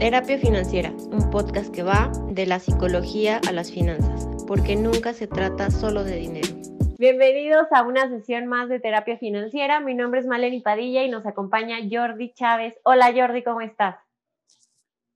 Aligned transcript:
Terapia 0.00 0.38
Financiera, 0.38 0.92
un 1.12 1.28
podcast 1.28 1.70
que 1.74 1.82
va 1.82 2.10
de 2.30 2.46
la 2.46 2.58
psicología 2.58 3.38
a 3.46 3.52
las 3.52 3.70
finanzas, 3.70 4.26
porque 4.46 4.74
nunca 4.74 5.12
se 5.12 5.26
trata 5.26 5.70
solo 5.70 6.04
de 6.04 6.16
dinero. 6.16 6.48
Bienvenidos 6.98 7.66
a 7.70 7.82
una 7.82 8.08
sesión 8.08 8.46
más 8.46 8.70
de 8.70 8.80
Terapia 8.80 9.18
Financiera. 9.18 9.78
Mi 9.80 9.92
nombre 9.92 10.20
es 10.20 10.26
Maleni 10.26 10.62
Padilla 10.62 11.04
y 11.04 11.10
nos 11.10 11.26
acompaña 11.26 11.76
Jordi 11.90 12.32
Chávez. 12.32 12.80
Hola 12.82 13.12
Jordi, 13.14 13.42
¿cómo 13.42 13.60
estás? 13.60 13.96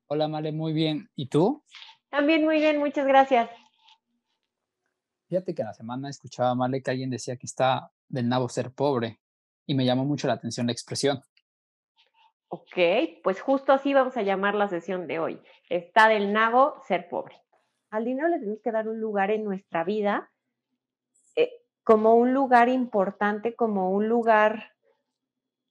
Hola 0.07 0.29
Male, 0.29 0.53
muy 0.53 0.75
bien. 0.75 1.09
¿Y 1.17 1.31
tú? 1.31 1.65
También 2.11 2.45
muy 2.45 2.59
bien, 2.59 2.79
muchas 2.79 3.07
gracias. 3.07 3.49
Fíjate 5.31 5.55
que 5.55 5.63
en 5.63 5.69
la 5.69 5.75
semana 5.75 6.11
escuchaba 6.11 6.55
Male 6.55 6.83
que 6.83 6.91
alguien 6.91 7.09
decía 7.09 7.39
que 7.39 7.47
está 7.47 7.91
del 8.07 8.29
nabo 8.29 8.51
ser 8.51 8.71
pobre 8.71 9.19
y 9.65 9.75
me 9.75 9.87
llamó 9.87 10.05
mucho 10.05 10.27
la 10.27 10.35
atención 10.35 10.67
la 10.67 10.73
expresión. 10.73 11.23
Ok, 12.55 12.79
pues 13.25 13.41
justo 13.41 13.73
así 13.73 13.93
vamos 13.95 14.17
a 14.17 14.23
llamar 14.23 14.55
la 14.55 14.69
sesión 14.69 15.09
de 15.09 15.19
hoy. 15.19 15.43
Está 15.69 16.07
del 16.07 16.33
nabo 16.33 16.77
ser 16.87 17.09
pobre. 17.09 17.43
Al 17.91 18.05
dinero 18.05 18.29
le 18.29 18.39
tenemos 18.39 18.61
que 18.63 18.71
dar 18.71 18.89
un 18.89 19.01
lugar 19.01 19.33
en 19.33 19.43
nuestra 19.43 19.83
vida 19.83 20.31
eh, 21.35 21.51
como 21.83 22.15
un 22.15 22.33
lugar 22.33 22.69
importante, 22.69 23.57
como 23.57 23.91
un 23.91 24.09
lugar, 24.09 24.71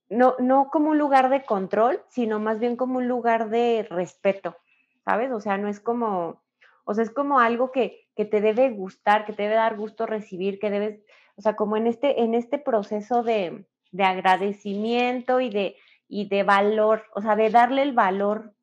no, 0.09 0.35
no 0.39 0.69
como 0.73 0.89
un 0.89 0.97
lugar 0.97 1.29
de 1.29 1.45
control, 1.45 2.03
sino 2.09 2.41
más 2.41 2.59
bien 2.59 2.75
como 2.75 2.97
un 2.97 3.07
lugar 3.07 3.49
de 3.49 3.87
respeto, 3.89 4.57
¿sabes? 5.05 5.31
O 5.31 5.39
sea, 5.39 5.57
no 5.57 5.69
es 5.69 5.79
como, 5.79 6.43
o 6.83 6.93
sea, 6.93 7.05
es 7.05 7.11
como 7.11 7.39
algo 7.39 7.71
que, 7.71 8.09
que 8.13 8.25
te 8.25 8.41
debe 8.41 8.71
gustar, 8.71 9.25
que 9.25 9.31
te 9.31 9.43
debe 9.43 9.55
dar 9.55 9.77
gusto 9.77 10.05
recibir, 10.05 10.59
que 10.59 10.69
debes, 10.69 10.99
o 11.37 11.41
sea, 11.41 11.55
como 11.55 11.77
en 11.77 11.87
este, 11.87 12.23
en 12.23 12.33
este 12.33 12.59
proceso 12.59 13.23
de, 13.23 13.65
de 13.91 14.03
agradecimiento 14.03 15.39
y 15.39 15.49
de, 15.49 15.77
y 16.07 16.27
de 16.27 16.43
valor, 16.43 17.05
o 17.15 17.21
sea, 17.21 17.35
de 17.35 17.49
darle 17.49 17.81
el 17.81 17.93
valor 17.93 18.53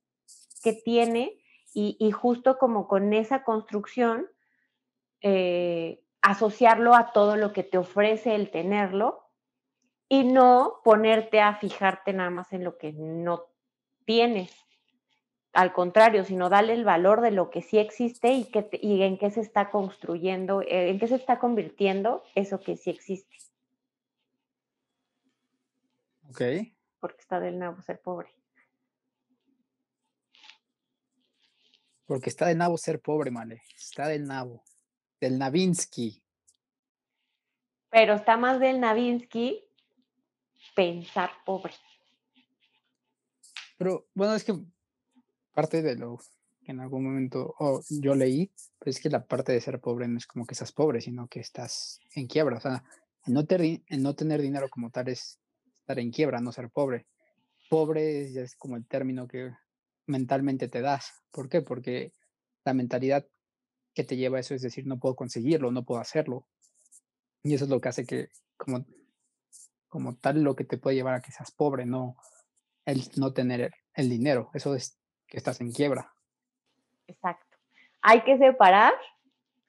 que 0.62 0.72
tiene 0.72 1.36
y, 1.72 2.10
justo 2.10 2.58
como 2.58 2.88
con 2.88 3.12
esa 3.12 3.44
construcción, 3.44 4.26
eh, 5.20 6.02
asociarlo 6.20 6.94
a 6.94 7.12
todo 7.12 7.36
lo 7.36 7.52
que 7.52 7.62
te 7.62 7.78
ofrece 7.78 8.34
el 8.34 8.50
tenerlo 8.50 9.24
y 10.08 10.24
no 10.24 10.80
ponerte 10.82 11.40
a 11.40 11.54
fijarte 11.54 12.12
nada 12.12 12.30
más 12.30 12.52
en 12.52 12.64
lo 12.64 12.76
que 12.76 12.92
no 12.92 13.44
tienes. 14.04 14.52
Al 15.52 15.72
contrario, 15.72 16.24
sino 16.24 16.48
darle 16.48 16.72
el 16.72 16.84
valor 16.84 17.20
de 17.20 17.30
lo 17.30 17.50
que 17.50 17.62
sí 17.62 17.78
existe 17.78 18.32
y, 18.32 18.44
que 18.44 18.68
y 18.82 19.02
en 19.02 19.18
qué 19.18 19.30
se 19.30 19.40
está 19.40 19.70
construyendo, 19.70 20.62
eh, 20.62 20.90
en 20.90 20.98
qué 20.98 21.06
se 21.06 21.16
está 21.16 21.38
convirtiendo 21.38 22.24
eso 22.34 22.60
que 22.60 22.76
sí 22.76 22.90
existe. 22.90 23.36
Ok 26.30 26.42
porque 27.00 27.20
está 27.20 27.40
del 27.40 27.58
nabo 27.58 27.80
ser 27.82 28.00
pobre. 28.00 28.28
Porque 32.06 32.28
está 32.28 32.46
del 32.46 32.58
nabo 32.58 32.76
ser 32.76 33.00
pobre, 33.00 33.30
Male. 33.30 33.62
Está 33.76 34.08
del 34.08 34.26
nabo. 34.26 34.64
Del 35.20 35.38
Navinsky. 35.38 36.22
Pero 37.88 38.14
está 38.14 38.36
más 38.36 38.60
del 38.60 38.80
Navinsky 38.80 39.64
pensar 40.74 41.30
pobre. 41.44 41.74
Pero 43.78 44.08
bueno, 44.14 44.34
es 44.34 44.44
que 44.44 44.54
parte 45.52 45.82
de 45.82 45.96
lo 45.96 46.18
que 46.64 46.72
en 46.72 46.80
algún 46.80 47.04
momento 47.04 47.54
yo 47.88 48.14
leí, 48.14 48.50
pues 48.78 48.96
es 48.96 49.02
que 49.02 49.10
la 49.10 49.24
parte 49.24 49.52
de 49.52 49.60
ser 49.60 49.80
pobre 49.80 50.06
no 50.08 50.18
es 50.18 50.26
como 50.26 50.46
que 50.46 50.54
estás 50.54 50.72
pobre, 50.72 51.00
sino 51.00 51.28
que 51.28 51.40
estás 51.40 52.00
en 52.14 52.26
quiebra. 52.26 52.58
O 52.58 52.60
sea, 52.60 52.84
no, 53.26 53.40
el 53.48 54.02
no 54.02 54.14
tener 54.14 54.42
dinero 54.42 54.68
como 54.68 54.90
tal 54.90 55.08
es 55.08 55.38
en 55.98 56.10
quiebra, 56.10 56.40
no 56.40 56.52
ser 56.52 56.70
pobre. 56.70 57.06
Pobre 57.68 58.42
es 58.42 58.56
como 58.56 58.76
el 58.76 58.86
término 58.86 59.26
que 59.26 59.52
mentalmente 60.06 60.68
te 60.68 60.80
das. 60.80 61.22
¿Por 61.30 61.48
qué? 61.48 61.62
Porque 61.62 62.12
la 62.64 62.74
mentalidad 62.74 63.26
que 63.94 64.04
te 64.04 64.16
lleva 64.16 64.38
a 64.38 64.40
eso 64.40 64.54
es 64.54 64.62
decir, 64.62 64.86
no 64.86 64.98
puedo 64.98 65.16
conseguirlo, 65.16 65.70
no 65.70 65.84
puedo 65.84 66.00
hacerlo. 66.00 66.46
Y 67.42 67.54
eso 67.54 67.64
es 67.64 67.70
lo 67.70 67.80
que 67.80 67.88
hace 67.88 68.04
que, 68.04 68.28
como, 68.56 68.84
como 69.88 70.16
tal, 70.16 70.42
lo 70.42 70.54
que 70.56 70.64
te 70.64 70.78
puede 70.78 70.96
llevar 70.96 71.14
a 71.14 71.20
que 71.20 71.32
seas 71.32 71.50
pobre, 71.52 71.86
no 71.86 72.16
el 72.84 73.02
no 73.16 73.32
tener 73.32 73.72
el 73.94 74.08
dinero. 74.08 74.50
Eso 74.54 74.74
es 74.74 74.98
que 75.26 75.36
estás 75.36 75.60
en 75.60 75.72
quiebra. 75.72 76.12
Exacto. 77.06 77.56
Hay 78.02 78.22
que 78.22 78.38
separar 78.38 78.92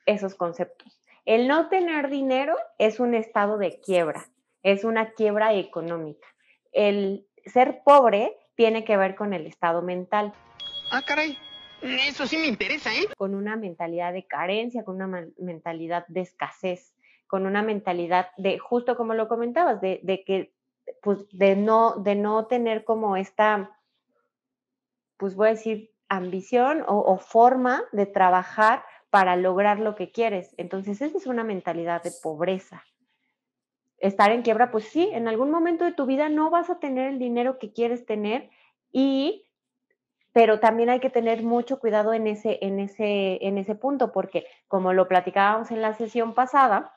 esos 0.05 0.35
conceptos. 0.35 0.99
El 1.25 1.47
no 1.47 1.69
tener 1.69 2.09
dinero 2.09 2.55
es 2.77 2.99
un 2.99 3.13
estado 3.13 3.57
de 3.57 3.79
quiebra 3.79 4.27
es 4.63 4.83
una 4.83 5.11
quiebra 5.11 5.53
económica. 5.53 6.27
El 6.71 7.27
ser 7.45 7.81
pobre 7.83 8.37
tiene 8.55 8.83
que 8.83 8.97
ver 8.97 9.15
con 9.15 9.33
el 9.33 9.47
estado 9.47 9.81
mental. 9.81 10.33
Ah, 10.91 11.01
caray, 11.05 11.37
eso 11.81 12.27
sí 12.27 12.37
me 12.37 12.47
interesa, 12.47 12.93
¿eh? 12.93 13.07
Con 13.17 13.33
una 13.33 13.55
mentalidad 13.55 14.13
de 14.13 14.27
carencia, 14.27 14.83
con 14.83 15.01
una 15.01 15.27
mentalidad 15.37 16.05
de 16.07 16.21
escasez, 16.21 16.93
con 17.27 17.45
una 17.45 17.63
mentalidad 17.63 18.29
de, 18.37 18.59
justo 18.59 18.95
como 18.95 19.13
lo 19.13 19.27
comentabas, 19.27 19.81
de, 19.81 20.23
que, 20.25 20.53
pues, 21.01 21.27
de 21.31 21.55
no, 21.55 21.95
de 21.97 22.15
no 22.15 22.45
tener 22.45 22.83
como 22.83 23.17
esta, 23.17 23.71
pues 25.17 25.35
voy 25.35 25.47
a 25.47 25.51
decir, 25.51 25.91
ambición 26.07 26.83
o, 26.87 26.99
o 26.99 27.17
forma 27.17 27.83
de 27.93 28.05
trabajar 28.05 28.83
para 29.09 29.35
lograr 29.35 29.79
lo 29.79 29.95
que 29.95 30.11
quieres. 30.11 30.53
Entonces, 30.57 31.01
esa 31.01 31.17
es 31.17 31.25
una 31.25 31.43
mentalidad 31.43 32.03
de 32.03 32.11
pobreza 32.21 32.83
estar 34.01 34.31
en 34.31 34.41
quiebra, 34.41 34.71
pues 34.71 34.85
sí, 34.85 35.09
en 35.13 35.27
algún 35.27 35.51
momento 35.51 35.85
de 35.85 35.93
tu 35.93 36.05
vida 36.05 36.29
no 36.29 36.49
vas 36.49 36.69
a 36.69 36.79
tener 36.79 37.07
el 37.07 37.19
dinero 37.19 37.59
que 37.59 37.71
quieres 37.71 38.05
tener 38.05 38.49
y 38.91 39.45
pero 40.33 40.59
también 40.59 40.89
hay 40.89 40.99
que 40.99 41.09
tener 41.09 41.43
mucho 41.43 41.79
cuidado 41.79 42.13
en 42.13 42.25
ese, 42.25 42.59
en 42.61 42.79
ese, 42.79 43.45
en 43.45 43.57
ese 43.57 43.75
punto, 43.75 44.13
porque 44.13 44.45
como 44.67 44.93
lo 44.93 45.07
platicábamos 45.07 45.71
en 45.71 45.81
la 45.81 45.93
sesión 45.93 46.33
pasada, 46.33 46.93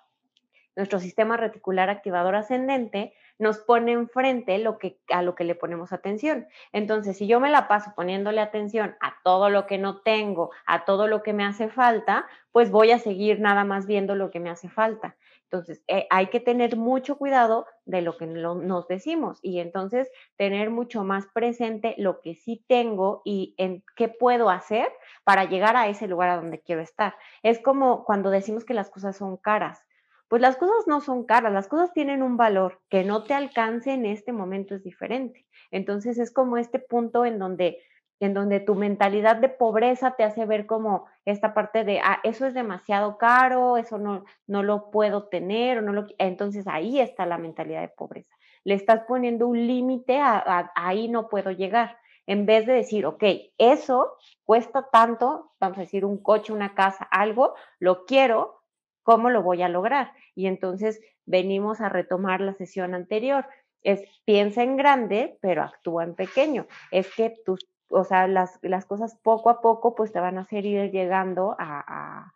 nuestro 0.76 0.98
sistema 0.98 1.36
reticular 1.36 1.90
activador 1.90 2.36
ascendente 2.36 3.14
nos 3.38 3.58
pone 3.58 3.92
enfrente 3.92 4.58
lo 4.58 4.78
que, 4.78 4.98
a 5.08 5.22
lo 5.22 5.34
que 5.34 5.44
le 5.44 5.54
ponemos 5.54 5.92
atención. 5.92 6.46
Entonces, 6.72 7.16
si 7.16 7.26
yo 7.26 7.40
me 7.40 7.50
la 7.50 7.66
paso 7.66 7.92
poniéndole 7.96 8.40
atención 8.40 8.96
a 9.00 9.16
todo 9.24 9.50
lo 9.50 9.66
que 9.66 9.78
no 9.78 10.00
tengo, 10.02 10.50
a 10.66 10.84
todo 10.84 11.08
lo 11.08 11.22
que 11.22 11.32
me 11.32 11.44
hace 11.44 11.68
falta, 11.68 12.26
pues 12.52 12.70
voy 12.70 12.92
a 12.92 12.98
seguir 12.98 13.40
nada 13.40 13.64
más 13.64 13.86
viendo 13.86 14.14
lo 14.14 14.30
que 14.30 14.40
me 14.40 14.50
hace 14.50 14.68
falta. 14.68 15.16
Entonces, 15.50 15.82
eh, 15.88 16.06
hay 16.10 16.28
que 16.28 16.40
tener 16.40 16.76
mucho 16.76 17.16
cuidado 17.16 17.66
de 17.84 18.02
lo 18.02 18.16
que 18.16 18.26
nos 18.26 18.88
decimos 18.88 19.38
y 19.42 19.60
entonces 19.60 20.10
tener 20.36 20.70
mucho 20.70 21.04
más 21.04 21.26
presente 21.32 21.94
lo 21.98 22.20
que 22.20 22.34
sí 22.34 22.64
tengo 22.66 23.22
y 23.24 23.54
en 23.58 23.84
qué 23.96 24.08
puedo 24.08 24.50
hacer 24.50 24.88
para 25.22 25.44
llegar 25.44 25.76
a 25.76 25.88
ese 25.88 26.08
lugar 26.08 26.30
a 26.30 26.36
donde 26.36 26.60
quiero 26.60 26.82
estar. 26.82 27.14
Es 27.42 27.60
como 27.60 28.04
cuando 28.04 28.30
decimos 28.30 28.64
que 28.64 28.74
las 28.74 28.90
cosas 28.90 29.16
son 29.16 29.36
caras 29.36 29.84
pues 30.28 30.40
las 30.42 30.56
cosas 30.56 30.86
no 30.86 31.00
son 31.00 31.24
caras, 31.24 31.52
las 31.52 31.68
cosas 31.68 31.92
tienen 31.92 32.22
un 32.22 32.36
valor 32.36 32.80
que 32.88 33.04
no 33.04 33.24
te 33.24 33.34
alcance 33.34 33.92
en 33.92 34.06
este 34.06 34.32
momento 34.32 34.74
es 34.74 34.82
diferente. 34.82 35.46
Entonces 35.70 36.18
es 36.18 36.32
como 36.32 36.56
este 36.56 36.78
punto 36.78 37.24
en 37.24 37.38
donde 37.38 37.78
en 38.20 38.34
donde 38.34 38.60
tu 38.60 38.74
mentalidad 38.74 39.36
de 39.36 39.48
pobreza 39.48 40.12
te 40.12 40.24
hace 40.24 40.46
ver 40.46 40.66
como 40.66 41.06
esta 41.24 41.54
parte 41.54 41.84
de, 41.84 42.00
ah, 42.00 42.20
eso 42.22 42.46
es 42.46 42.54
demasiado 42.54 43.18
caro, 43.18 43.76
eso 43.76 43.98
no, 43.98 44.24
no 44.46 44.62
lo 44.62 44.90
puedo 44.90 45.24
tener, 45.24 45.78
o 45.78 45.82
no 45.82 45.92
lo, 45.92 46.06
entonces 46.18 46.66
ahí 46.66 47.00
está 47.00 47.26
la 47.26 47.38
mentalidad 47.38 47.80
de 47.80 47.88
pobreza. 47.88 48.34
Le 48.64 48.74
estás 48.74 49.02
poniendo 49.06 49.46
un 49.46 49.66
límite 49.66 50.18
a, 50.18 50.72
ahí 50.74 51.08
no 51.08 51.28
puedo 51.28 51.50
llegar, 51.50 51.98
en 52.26 52.46
vez 52.46 52.66
de 52.66 52.72
decir, 52.72 53.04
ok, 53.04 53.22
eso 53.58 54.16
cuesta 54.44 54.88
tanto, 54.90 55.52
vamos 55.60 55.78
a 55.78 55.82
decir, 55.82 56.04
un 56.04 56.22
coche, 56.22 56.52
una 56.52 56.74
casa, 56.74 57.04
algo, 57.10 57.54
lo 57.78 58.06
quiero, 58.06 58.64
¿Cómo 59.04 59.28
lo 59.28 59.42
voy 59.42 59.62
a 59.62 59.68
lograr? 59.68 60.12
Y 60.34 60.46
entonces 60.46 61.00
venimos 61.26 61.80
a 61.80 61.90
retomar 61.90 62.40
la 62.40 62.54
sesión 62.54 62.94
anterior. 62.94 63.46
Es 63.82 64.02
piensa 64.24 64.62
en 64.62 64.78
grande, 64.78 65.38
pero 65.42 65.62
actúa 65.62 66.04
en 66.04 66.14
pequeño. 66.14 66.66
Es 66.90 67.14
que 67.14 67.34
tus, 67.44 67.68
o 67.94 68.04
sea, 68.04 68.26
las, 68.26 68.58
cosas 68.86 69.16
poco 69.22 69.50
a 69.50 69.60
poco 69.60 69.94
pues 69.94 70.12
te 70.12 70.20
van 70.20 70.38
a 70.38 70.42
hacer 70.42 70.66
ir 70.66 70.90
llegando 70.90 71.56
a, 71.58 72.32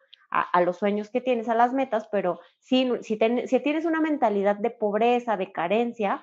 los 0.65 0.77
sueños 0.77 1.11
que 1.11 1.21
tienes, 1.21 1.49
a 1.49 1.55
las 1.55 1.73
metas, 1.73 2.06
pero 2.12 2.41
si, 2.59 2.91
si, 3.03 3.17
tienes 3.17 3.85
una 3.85 4.00
mentalidad 4.00 4.56
de 4.56 4.71
pobreza, 4.71 5.37
de 5.37 5.53
carencia, 5.53 6.21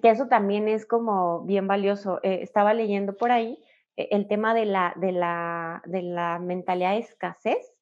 que 0.00 0.10
eso 0.10 0.26
también 0.28 0.68
es 0.68 0.86
como 0.86 1.42
bien 1.42 1.66
valioso. 1.66 2.20
Eh, 2.22 2.40
estaba 2.42 2.74
leyendo 2.74 3.16
por 3.16 3.30
ahí 3.30 3.58
eh, 3.96 4.08
el 4.10 4.26
tema 4.26 4.54
de 4.54 4.64
la, 4.64 4.92
de 4.96 5.12
la, 5.12 5.82
de 5.86 6.02
la 6.02 6.38
mentalidad 6.38 6.92
de 6.92 6.98
escasez 6.98 7.73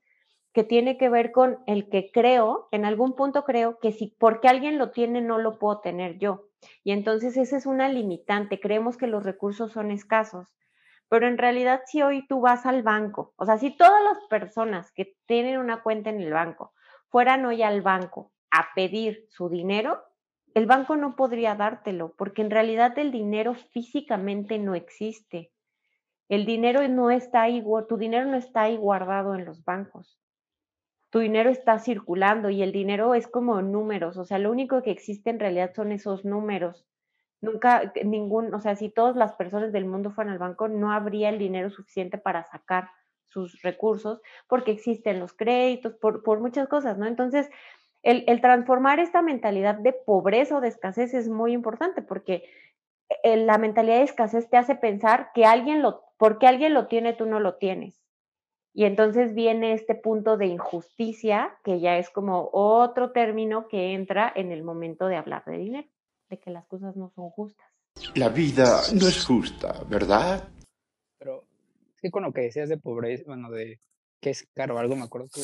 que 0.52 0.64
tiene 0.64 0.98
que 0.98 1.08
ver 1.08 1.32
con 1.32 1.58
el 1.66 1.88
que 1.88 2.10
creo, 2.12 2.68
en 2.72 2.84
algún 2.84 3.14
punto 3.14 3.44
creo 3.44 3.78
que 3.78 3.92
si 3.92 4.14
porque 4.18 4.48
alguien 4.48 4.78
lo 4.78 4.90
tiene 4.90 5.20
no 5.20 5.38
lo 5.38 5.58
puedo 5.58 5.80
tener 5.80 6.18
yo. 6.18 6.44
Y 6.84 6.92
entonces 6.92 7.36
esa 7.36 7.56
es 7.56 7.66
una 7.66 7.88
limitante, 7.88 8.60
creemos 8.60 8.96
que 8.96 9.06
los 9.06 9.24
recursos 9.24 9.72
son 9.72 9.90
escasos, 9.90 10.54
pero 11.08 11.26
en 11.26 11.38
realidad 11.38 11.82
si 11.86 12.02
hoy 12.02 12.26
tú 12.26 12.40
vas 12.40 12.66
al 12.66 12.82
banco, 12.82 13.32
o 13.36 13.46
sea, 13.46 13.58
si 13.58 13.76
todas 13.76 14.02
las 14.04 14.18
personas 14.28 14.92
que 14.92 15.16
tienen 15.26 15.58
una 15.58 15.82
cuenta 15.82 16.10
en 16.10 16.20
el 16.20 16.32
banco 16.32 16.72
fueran 17.08 17.44
hoy 17.44 17.62
al 17.62 17.82
banco 17.82 18.32
a 18.50 18.68
pedir 18.74 19.26
su 19.30 19.48
dinero, 19.48 20.02
el 20.54 20.66
banco 20.66 20.96
no 20.96 21.16
podría 21.16 21.54
dártelo, 21.54 22.14
porque 22.16 22.42
en 22.42 22.50
realidad 22.50 22.98
el 22.98 23.10
dinero 23.10 23.54
físicamente 23.54 24.58
no 24.58 24.74
existe. 24.74 25.50
El 26.28 26.44
dinero 26.44 26.86
no 26.88 27.10
está 27.10 27.42
ahí, 27.42 27.64
tu 27.88 27.96
dinero 27.96 28.26
no 28.26 28.36
está 28.36 28.62
ahí 28.62 28.76
guardado 28.76 29.34
en 29.34 29.44
los 29.44 29.64
bancos. 29.64 30.21
Tu 31.12 31.18
dinero 31.18 31.50
está 31.50 31.78
circulando 31.78 32.48
y 32.48 32.62
el 32.62 32.72
dinero 32.72 33.14
es 33.14 33.28
como 33.28 33.60
números, 33.60 34.16
o 34.16 34.24
sea, 34.24 34.38
lo 34.38 34.50
único 34.50 34.82
que 34.82 34.90
existe 34.90 35.28
en 35.28 35.38
realidad 35.38 35.72
son 35.74 35.92
esos 35.92 36.24
números. 36.24 36.86
Nunca, 37.42 37.92
ningún, 38.02 38.54
o 38.54 38.60
sea, 38.60 38.76
si 38.76 38.88
todas 38.88 39.14
las 39.14 39.34
personas 39.34 39.72
del 39.72 39.84
mundo 39.84 40.10
fueran 40.10 40.32
al 40.32 40.38
banco, 40.38 40.68
no 40.68 40.90
habría 40.90 41.28
el 41.28 41.38
dinero 41.38 41.68
suficiente 41.68 42.16
para 42.16 42.44
sacar 42.44 42.88
sus 43.28 43.60
recursos, 43.60 44.22
porque 44.48 44.70
existen 44.70 45.20
los 45.20 45.34
créditos, 45.34 45.92
por, 45.94 46.22
por 46.22 46.40
muchas 46.40 46.66
cosas, 46.66 46.96
¿no? 46.96 47.06
Entonces, 47.06 47.50
el, 48.02 48.24
el, 48.26 48.40
transformar 48.40 48.98
esta 48.98 49.20
mentalidad 49.20 49.74
de 49.74 49.92
pobreza 49.92 50.56
o 50.56 50.60
de 50.62 50.68
escasez 50.68 51.12
es 51.12 51.28
muy 51.28 51.52
importante, 51.52 52.00
porque 52.00 52.44
eh, 53.22 53.36
la 53.36 53.58
mentalidad 53.58 53.98
de 53.98 54.04
escasez 54.04 54.48
te 54.48 54.56
hace 54.56 54.76
pensar 54.76 55.30
que 55.34 55.44
alguien 55.44 55.82
lo, 55.82 56.04
porque 56.16 56.46
alguien 56.46 56.72
lo 56.72 56.86
tiene, 56.86 57.12
tú 57.12 57.26
no 57.26 57.38
lo 57.38 57.56
tienes. 57.56 58.01
Y 58.74 58.84
entonces 58.84 59.34
viene 59.34 59.74
este 59.74 59.94
punto 59.94 60.36
de 60.36 60.46
injusticia, 60.46 61.58
que 61.62 61.80
ya 61.80 61.98
es 61.98 62.08
como 62.08 62.48
otro 62.52 63.12
término 63.12 63.68
que 63.68 63.92
entra 63.92 64.32
en 64.34 64.50
el 64.50 64.62
momento 64.62 65.06
de 65.06 65.16
hablar 65.16 65.44
de 65.44 65.58
dinero, 65.58 65.88
de 66.30 66.38
que 66.38 66.50
las 66.50 66.66
cosas 66.66 66.96
no 66.96 67.10
son 67.10 67.28
justas. 67.30 67.66
La 68.14 68.30
vida 68.30 68.80
no 68.94 69.06
es 69.06 69.24
justa, 69.24 69.84
¿verdad? 69.88 70.48
Pero 71.18 71.44
es 71.94 72.00
que 72.00 72.10
con 72.10 72.22
lo 72.22 72.32
que 72.32 72.42
decías 72.42 72.70
de 72.70 72.78
pobreza, 72.78 73.24
bueno, 73.26 73.50
de 73.50 73.80
que 74.20 74.30
es 74.30 74.48
caro 74.54 74.78
algo, 74.78 74.96
me 74.96 75.02
acuerdo 75.02 75.28
que 75.32 75.42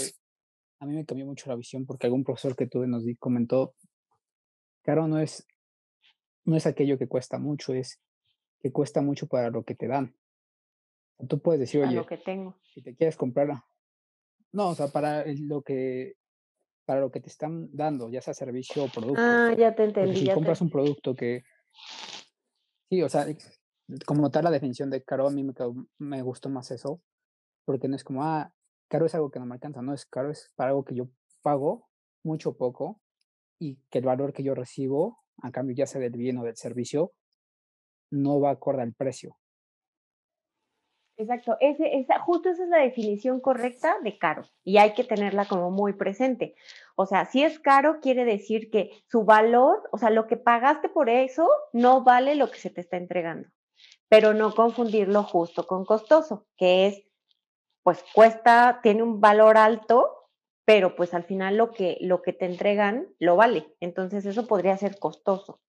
a 0.81 0.87
mí 0.87 0.95
me 0.95 1.05
cambió 1.05 1.27
mucho 1.27 1.51
la 1.51 1.57
visión 1.57 1.85
porque 1.85 2.07
algún 2.07 2.25
profesor 2.25 2.57
que 2.57 2.67
tuve 2.67 2.87
nos 2.87 3.05
comentó, 3.19 3.75
caro 4.83 5.07
no 5.07 5.19
es, 5.19 5.47
no 6.45 6.57
es 6.57 6.67
aquello 6.67 6.97
que 6.97 7.09
cuesta 7.09 7.39
mucho, 7.39 7.75
es 7.75 8.01
que 8.61 8.73
cuesta 8.73 9.03
mucho 9.03 9.27
para 9.27 9.51
lo 9.51 9.65
que 9.65 9.75
te 9.75 9.89
dan. 9.89 10.15
Tú 11.27 11.41
puedes 11.41 11.61
decir, 11.61 11.83
oye, 11.83 11.97
lo 11.97 12.07
que 12.07 12.19
tengo. 12.19 12.57
si 12.63 12.83
te 12.83 12.95
quieres 12.95 13.17
comprarla. 13.17 13.65
No, 14.53 14.71
o 14.71 14.75
sea, 14.75 14.89
para 14.89 15.25
lo 15.27 15.63
que 15.63 16.15
para 16.87 17.01
lo 17.01 17.11
que 17.11 17.21
te 17.21 17.29
están 17.29 17.69
dando, 17.71 18.09
ya 18.09 18.23
sea 18.23 18.33
servicio 18.33 18.85
o 18.85 18.89
producto. 18.89 19.21
Ah, 19.21 19.55
ya 19.57 19.75
te 19.75 19.85
Porque 19.85 20.01
entendí, 20.01 20.21
si 20.21 20.25
ya 20.25 20.33
te 20.33 20.37
compras 20.37 20.63
un 20.63 20.71
producto 20.71 21.15
que 21.15 21.43
sí, 22.89 23.03
o 23.03 23.09
sea, 23.11 23.27
como 24.07 24.31
tal 24.31 24.45
la 24.45 24.51
definición 24.51 24.89
de 24.89 25.03
caro, 25.03 25.27
a 25.27 25.31
mí 25.31 25.45
me, 25.45 25.53
me 25.99 26.23
gustó 26.23 26.49
más 26.49 26.71
eso, 26.71 27.03
porque 27.67 27.89
no 27.89 27.97
es 27.97 28.05
como, 28.05 28.25
ah, 28.25 28.51
caro 28.89 29.05
es 29.05 29.15
algo 29.15 29.31
que 29.31 29.39
no 29.39 29.45
me 29.45 29.55
alcanza, 29.55 29.83
no 29.83 29.93
es 29.93 30.07
caro, 30.07 30.31
es 30.31 30.51
para 30.57 30.71
algo 30.71 30.85
que 30.85 30.95
yo 30.95 31.11
pago 31.43 31.89
mucho 32.25 32.51
o 32.51 32.57
poco 32.57 33.03
y 33.59 33.77
que 33.91 33.99
el 33.99 34.07
valor 34.07 34.33
que 34.33 34.43
yo 34.43 34.55
recibo, 34.55 35.19
a 35.43 35.51
cambio 35.51 35.77
ya 35.77 35.87
sea 35.87 36.01
del 36.01 36.13
bien 36.13 36.39
o 36.39 36.45
del 36.45 36.57
servicio, 36.57 37.13
no 38.11 38.41
va 38.41 38.53
acorde 38.53 38.83
al 38.83 38.95
precio. 38.95 39.37
Exacto, 41.21 41.57
ese, 41.59 41.99
esa, 41.99 42.21
justo 42.21 42.49
esa 42.49 42.63
es 42.63 42.69
la 42.69 42.79
definición 42.79 43.41
correcta 43.41 43.97
de 44.05 44.17
caro 44.19 44.45
y 44.63 44.79
hay 44.79 44.95
que 44.95 45.03
tenerla 45.03 45.47
como 45.47 45.73
muy 45.73 45.93
presente. 45.95 46.55
O 46.95 47.07
sea, 47.07 47.25
si 47.25 47.43
es 47.43 47.59
caro, 47.59 47.99
quiere 48.01 48.25
decir 48.25 48.71
que 48.71 48.93
su 49.09 49.25
valor, 49.25 49.83
o 49.91 49.99
sea, 49.99 50.11
lo 50.11 50.29
que 50.29 50.37
pagaste 50.37 50.89
por 50.89 51.11
eso 51.11 51.49
no 51.73 52.05
vale 52.05 52.37
lo 52.37 52.53
que 52.53 52.61
se 52.61 52.71
te 52.71 52.81
está 52.81 52.99
entregando, 52.99 53.49
pero 54.09 54.33
no 54.33 54.55
confundirlo 54.55 55.25
justo 55.25 55.67
con 55.67 55.85
costoso, 55.85 56.47
que 56.57 56.87
es, 56.87 57.03
pues 57.83 58.05
cuesta, 58.15 58.79
tiene 58.85 59.03
un 59.03 59.21
valor 59.21 59.59
alto, 59.59 60.31
pero 60.65 60.95
pues 60.95 61.15
al 61.15 61.25
final 61.25 61.57
lo 61.57 61.73
que, 61.73 61.99
lo 62.01 62.23
que 62.23 62.33
te 62.33 62.45
entregan 62.45 63.09
lo 63.19 63.35
vale. 63.35 63.75
Entonces 63.81 64.25
eso 64.25 64.47
podría 64.47 64.77
ser 64.77 65.01
costoso. 65.01 65.61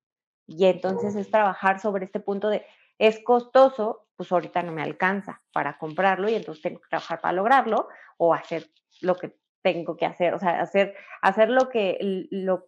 Y 0.45 0.66
entonces 0.66 1.16
es 1.16 1.31
trabajar 1.31 1.80
sobre 1.80 2.06
este 2.06 2.19
punto 2.19 2.50
de, 2.50 2.66
es 3.00 3.24
costoso, 3.24 4.06
pues 4.19 4.33
ahorita 4.33 4.62
no 4.63 4.74
me 4.74 4.81
alcanza 4.81 5.42
para 5.54 5.77
comprarlo 5.77 6.27
y 6.27 6.36
entonces 6.36 6.62
tengo 6.62 6.81
que 6.81 6.89
trabajar 6.89 7.21
para 7.21 7.31
lograrlo 7.31 7.88
o 8.18 8.33
hacer 8.33 8.69
lo 9.00 9.16
que 9.16 9.38
tengo 9.62 9.95
que 9.95 10.06
hacer, 10.06 10.33
o 10.33 10.39
sea, 10.39 10.60
hacer, 10.60 10.94
hacer 11.21 11.50
lo 11.50 11.69
que, 11.69 12.27
lo, 12.30 12.68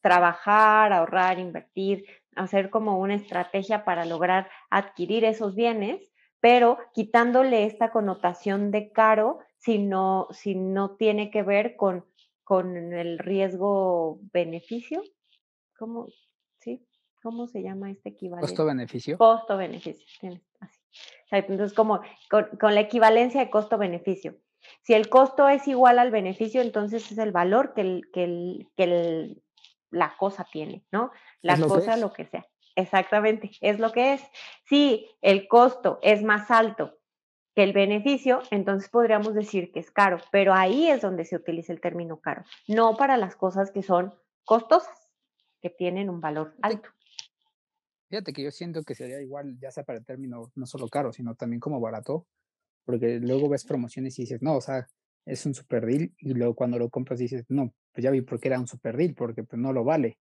trabajar, 0.00 0.92
ahorrar, 0.92 1.40
invertir, 1.40 2.04
hacer 2.36 2.70
como 2.70 3.00
una 3.00 3.16
estrategia 3.16 3.84
para 3.84 4.04
lograr 4.04 4.48
adquirir 4.70 5.24
esos 5.24 5.56
bienes, 5.56 6.12
pero 6.38 6.78
quitándole 6.94 7.64
esta 7.64 7.90
connotación 7.90 8.70
de 8.70 8.92
caro 8.92 9.40
si 9.58 9.78
no, 9.80 10.28
si 10.30 10.54
no 10.54 10.94
tiene 10.94 11.32
que 11.32 11.42
ver 11.42 11.74
con, 11.74 12.06
con 12.44 12.92
el 12.92 13.18
riesgo-beneficio. 13.18 15.02
¿Cómo? 15.76 16.06
¿Sí? 16.60 16.86
¿Cómo 17.20 17.48
se 17.48 17.60
llama 17.60 17.90
este 17.90 18.10
equivalente? 18.10 18.46
Costo-beneficio. 18.46 19.18
Costo-beneficio, 19.18 20.40
así. 20.60 20.81
Entonces, 21.30 21.72
como 21.74 22.00
con, 22.30 22.48
con 22.60 22.74
la 22.74 22.80
equivalencia 22.80 23.40
de 23.40 23.50
costo-beneficio. 23.50 24.36
Si 24.82 24.94
el 24.94 25.08
costo 25.08 25.48
es 25.48 25.66
igual 25.68 25.98
al 25.98 26.10
beneficio, 26.10 26.60
entonces 26.60 27.10
es 27.10 27.18
el 27.18 27.32
valor 27.32 27.74
que, 27.74 27.80
el, 27.80 28.10
que, 28.12 28.24
el, 28.24 28.68
que 28.76 28.84
el, 28.84 29.42
la 29.90 30.16
cosa 30.16 30.46
tiene, 30.50 30.84
¿no? 30.90 31.10
La 31.40 31.56
lo 31.56 31.68
cosa, 31.68 31.94
que 31.94 32.00
lo 32.00 32.12
que 32.12 32.26
sea. 32.26 32.46
Exactamente, 32.74 33.50
es 33.60 33.78
lo 33.78 33.92
que 33.92 34.14
es. 34.14 34.22
Si 34.66 35.08
el 35.20 35.46
costo 35.46 35.98
es 36.02 36.22
más 36.22 36.50
alto 36.50 36.98
que 37.54 37.62
el 37.62 37.72
beneficio, 37.72 38.42
entonces 38.50 38.88
podríamos 38.88 39.34
decir 39.34 39.72
que 39.72 39.80
es 39.80 39.90
caro, 39.90 40.18
pero 40.30 40.54
ahí 40.54 40.88
es 40.88 41.02
donde 41.02 41.24
se 41.24 41.36
utiliza 41.36 41.72
el 41.72 41.80
término 41.80 42.20
caro, 42.20 42.44
no 42.66 42.96
para 42.96 43.18
las 43.18 43.36
cosas 43.36 43.70
que 43.70 43.82
son 43.82 44.14
costosas, 44.44 45.10
que 45.60 45.68
tienen 45.68 46.08
un 46.08 46.20
valor 46.20 46.54
alto. 46.62 46.88
Fíjate 48.12 48.34
que 48.34 48.42
yo 48.42 48.50
siento 48.50 48.82
que 48.82 48.94
sería 48.94 49.22
igual, 49.22 49.58
ya 49.58 49.70
sea 49.70 49.84
para 49.84 49.98
el 49.98 50.04
término 50.04 50.52
no 50.54 50.66
solo 50.66 50.86
caro, 50.88 51.14
sino 51.14 51.34
también 51.34 51.60
como 51.60 51.80
barato, 51.80 52.26
porque 52.84 53.18
luego 53.18 53.48
ves 53.48 53.64
promociones 53.64 54.18
y 54.18 54.24
dices, 54.24 54.42
no, 54.42 54.56
o 54.56 54.60
sea, 54.60 54.86
es 55.24 55.46
un 55.46 55.54
super 55.54 55.86
deal, 55.86 56.12
y 56.18 56.34
luego 56.34 56.54
cuando 56.54 56.78
lo 56.78 56.90
compras 56.90 57.20
dices, 57.20 57.46
no, 57.48 57.72
pues 57.90 58.04
ya 58.04 58.10
vi 58.10 58.20
por 58.20 58.38
qué 58.38 58.48
era 58.48 58.60
un 58.60 58.66
super 58.66 58.98
deal, 58.98 59.14
porque 59.14 59.44
pues 59.44 59.58
no 59.58 59.72
lo 59.72 59.82
vale. 59.82 60.18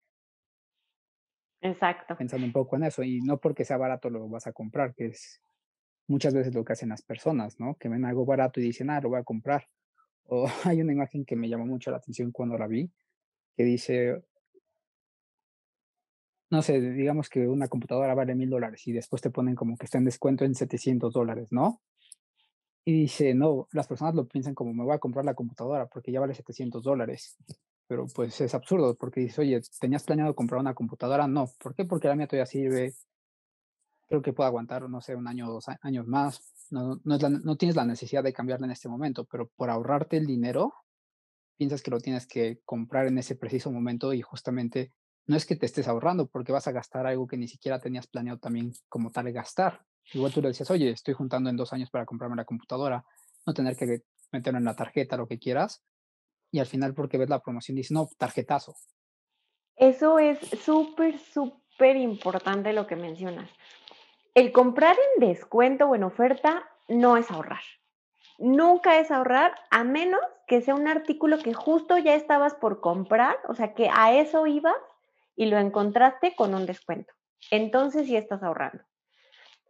Exacto. 1.61 2.17
Pensando 2.17 2.47
un 2.47 2.53
poco 2.53 2.75
en 2.75 2.85
eso, 2.85 3.03
y 3.03 3.21
no 3.21 3.37
porque 3.37 3.65
sea 3.65 3.77
barato 3.77 4.09
lo 4.09 4.27
vas 4.29 4.47
a 4.47 4.51
comprar, 4.51 4.95
que 4.95 5.05
es 5.05 5.43
muchas 6.07 6.33
veces 6.33 6.55
lo 6.55 6.65
que 6.65 6.73
hacen 6.73 6.89
las 6.89 7.03
personas, 7.03 7.59
¿no? 7.59 7.75
Que 7.75 7.87
ven 7.87 8.03
algo 8.03 8.25
barato 8.25 8.59
y 8.59 8.63
dicen, 8.63 8.89
ah, 8.89 8.99
lo 8.99 9.09
voy 9.09 9.19
a 9.19 9.23
comprar. 9.23 9.67
O 10.23 10.47
hay 10.63 10.81
una 10.81 10.93
imagen 10.93 11.23
que 11.23 11.35
me 11.35 11.49
llamó 11.49 11.67
mucho 11.67 11.91
la 11.91 11.97
atención 11.97 12.31
cuando 12.31 12.57
la 12.57 12.65
vi, 12.65 12.89
que 13.55 13.63
dice, 13.63 14.23
no 16.49 16.61
sé, 16.61 16.79
digamos 16.79 17.29
que 17.29 17.47
una 17.47 17.67
computadora 17.67 18.13
vale 18.13 18.35
mil 18.35 18.49
dólares 18.49 18.85
y 18.87 18.91
después 18.91 19.21
te 19.21 19.31
ponen 19.31 19.55
como 19.55 19.77
que 19.77 19.85
está 19.85 19.97
en 19.97 20.05
descuento 20.05 20.45
en 20.45 20.55
700 20.55 21.13
dólares, 21.13 21.51
¿no? 21.51 21.81
Y 22.85 22.93
dice, 23.01 23.33
no, 23.33 23.67
las 23.71 23.87
personas 23.87 24.13
lo 24.13 24.27
piensan 24.27 24.53
como 24.53 24.73
me 24.73 24.83
voy 24.83 24.93
a 24.93 24.99
comprar 24.99 25.25
la 25.25 25.33
computadora 25.33 25.87
porque 25.87 26.11
ya 26.11 26.19
vale 26.19 26.35
700 26.35 26.83
dólares. 26.83 27.35
Pero 27.87 28.05
pues 28.13 28.39
es 28.41 28.53
absurdo 28.53 28.95
porque 28.95 29.21
dices, 29.21 29.39
oye, 29.39 29.59
¿tenías 29.79 30.03
planeado 30.03 30.35
comprar 30.35 30.61
una 30.61 30.75
computadora? 30.75 31.27
No. 31.27 31.51
¿Por 31.59 31.73
qué? 31.73 31.85
Porque 31.85 32.07
la 32.07 32.15
mía 32.15 32.27
todavía 32.27 32.45
sirve. 32.45 32.93
Creo 34.07 34.21
que 34.21 34.33
puede 34.33 34.47
aguantar, 34.47 34.87
no 34.87 35.01
sé, 35.01 35.15
un 35.15 35.27
año 35.27 35.49
o 35.49 35.53
dos 35.53 35.65
años 35.81 36.05
más. 36.05 36.41
No, 36.69 36.99
no 37.03 37.57
tienes 37.57 37.75
la 37.75 37.85
necesidad 37.85 38.23
de 38.23 38.33
cambiarla 38.33 38.67
en 38.67 38.71
este 38.71 38.89
momento, 38.89 39.25
pero 39.25 39.49
por 39.55 39.71
ahorrarte 39.71 40.17
el 40.17 40.27
dinero, 40.27 40.73
piensas 41.57 41.81
que 41.81 41.91
lo 41.91 41.99
tienes 41.99 42.27
que 42.27 42.59
comprar 42.65 43.07
en 43.07 43.17
ese 43.17 43.35
preciso 43.35 43.71
momento 43.71 44.13
y 44.13 44.21
justamente 44.21 44.91
no 45.27 45.35
es 45.35 45.45
que 45.45 45.55
te 45.55 45.65
estés 45.65 45.87
ahorrando 45.87 46.27
porque 46.27 46.51
vas 46.51 46.67
a 46.67 46.71
gastar 46.71 47.07
algo 47.07 47.27
que 47.27 47.37
ni 47.37 47.47
siquiera 47.47 47.79
tenías 47.79 48.07
planeado 48.07 48.39
también 48.39 48.73
como 48.89 49.11
tal 49.11 49.31
gastar. 49.31 49.81
Igual 50.13 50.31
tú 50.31 50.41
le 50.41 50.49
decías, 50.49 50.69
oye, 50.69 50.91
estoy 50.91 51.13
juntando 51.13 51.49
en 51.49 51.57
dos 51.57 51.73
años 51.73 51.89
para 51.89 52.05
comprarme 52.05 52.35
la 52.35 52.45
computadora, 52.45 53.03
no 53.45 53.53
tener 53.53 53.75
que 53.75 54.03
meterlo 54.31 54.59
en 54.59 54.65
la 54.65 54.75
tarjeta, 54.75 55.17
lo 55.17 55.27
que 55.27 55.39
quieras, 55.39 55.83
y 56.51 56.59
al 56.59 56.67
final 56.67 56.93
porque 56.93 57.17
ves 57.17 57.29
la 57.29 57.39
promoción 57.39 57.75
dices, 57.75 57.91
no, 57.91 58.07
tarjetazo. 58.17 58.75
Eso 59.75 60.19
es 60.19 60.39
súper, 60.61 61.17
súper 61.17 61.97
importante 61.97 62.71
lo 62.71 62.87
que 62.87 62.95
mencionas. 62.95 63.49
El 64.33 64.51
comprar 64.51 64.95
en 65.15 65.27
descuento 65.27 65.85
o 65.87 65.95
en 65.95 66.03
oferta 66.03 66.69
no 66.87 67.17
es 67.17 67.31
ahorrar. 67.31 67.63
Nunca 68.37 68.99
es 68.99 69.11
ahorrar 69.11 69.55
a 69.71 69.83
menos 69.83 70.21
que 70.47 70.61
sea 70.61 70.75
un 70.75 70.87
artículo 70.87 71.39
que 71.39 71.53
justo 71.53 71.97
ya 71.97 72.15
estabas 72.15 72.53
por 72.53 72.79
comprar, 72.79 73.37
o 73.47 73.55
sea, 73.55 73.73
que 73.73 73.89
a 73.89 74.13
eso 74.13 74.45
ibas 74.45 74.75
y 75.35 75.45
lo 75.47 75.57
encontraste 75.57 76.35
con 76.35 76.53
un 76.53 76.65
descuento. 76.65 77.13
Entonces 77.51 78.07
sí 78.07 78.15
estás 78.15 78.43
ahorrando. 78.43 78.83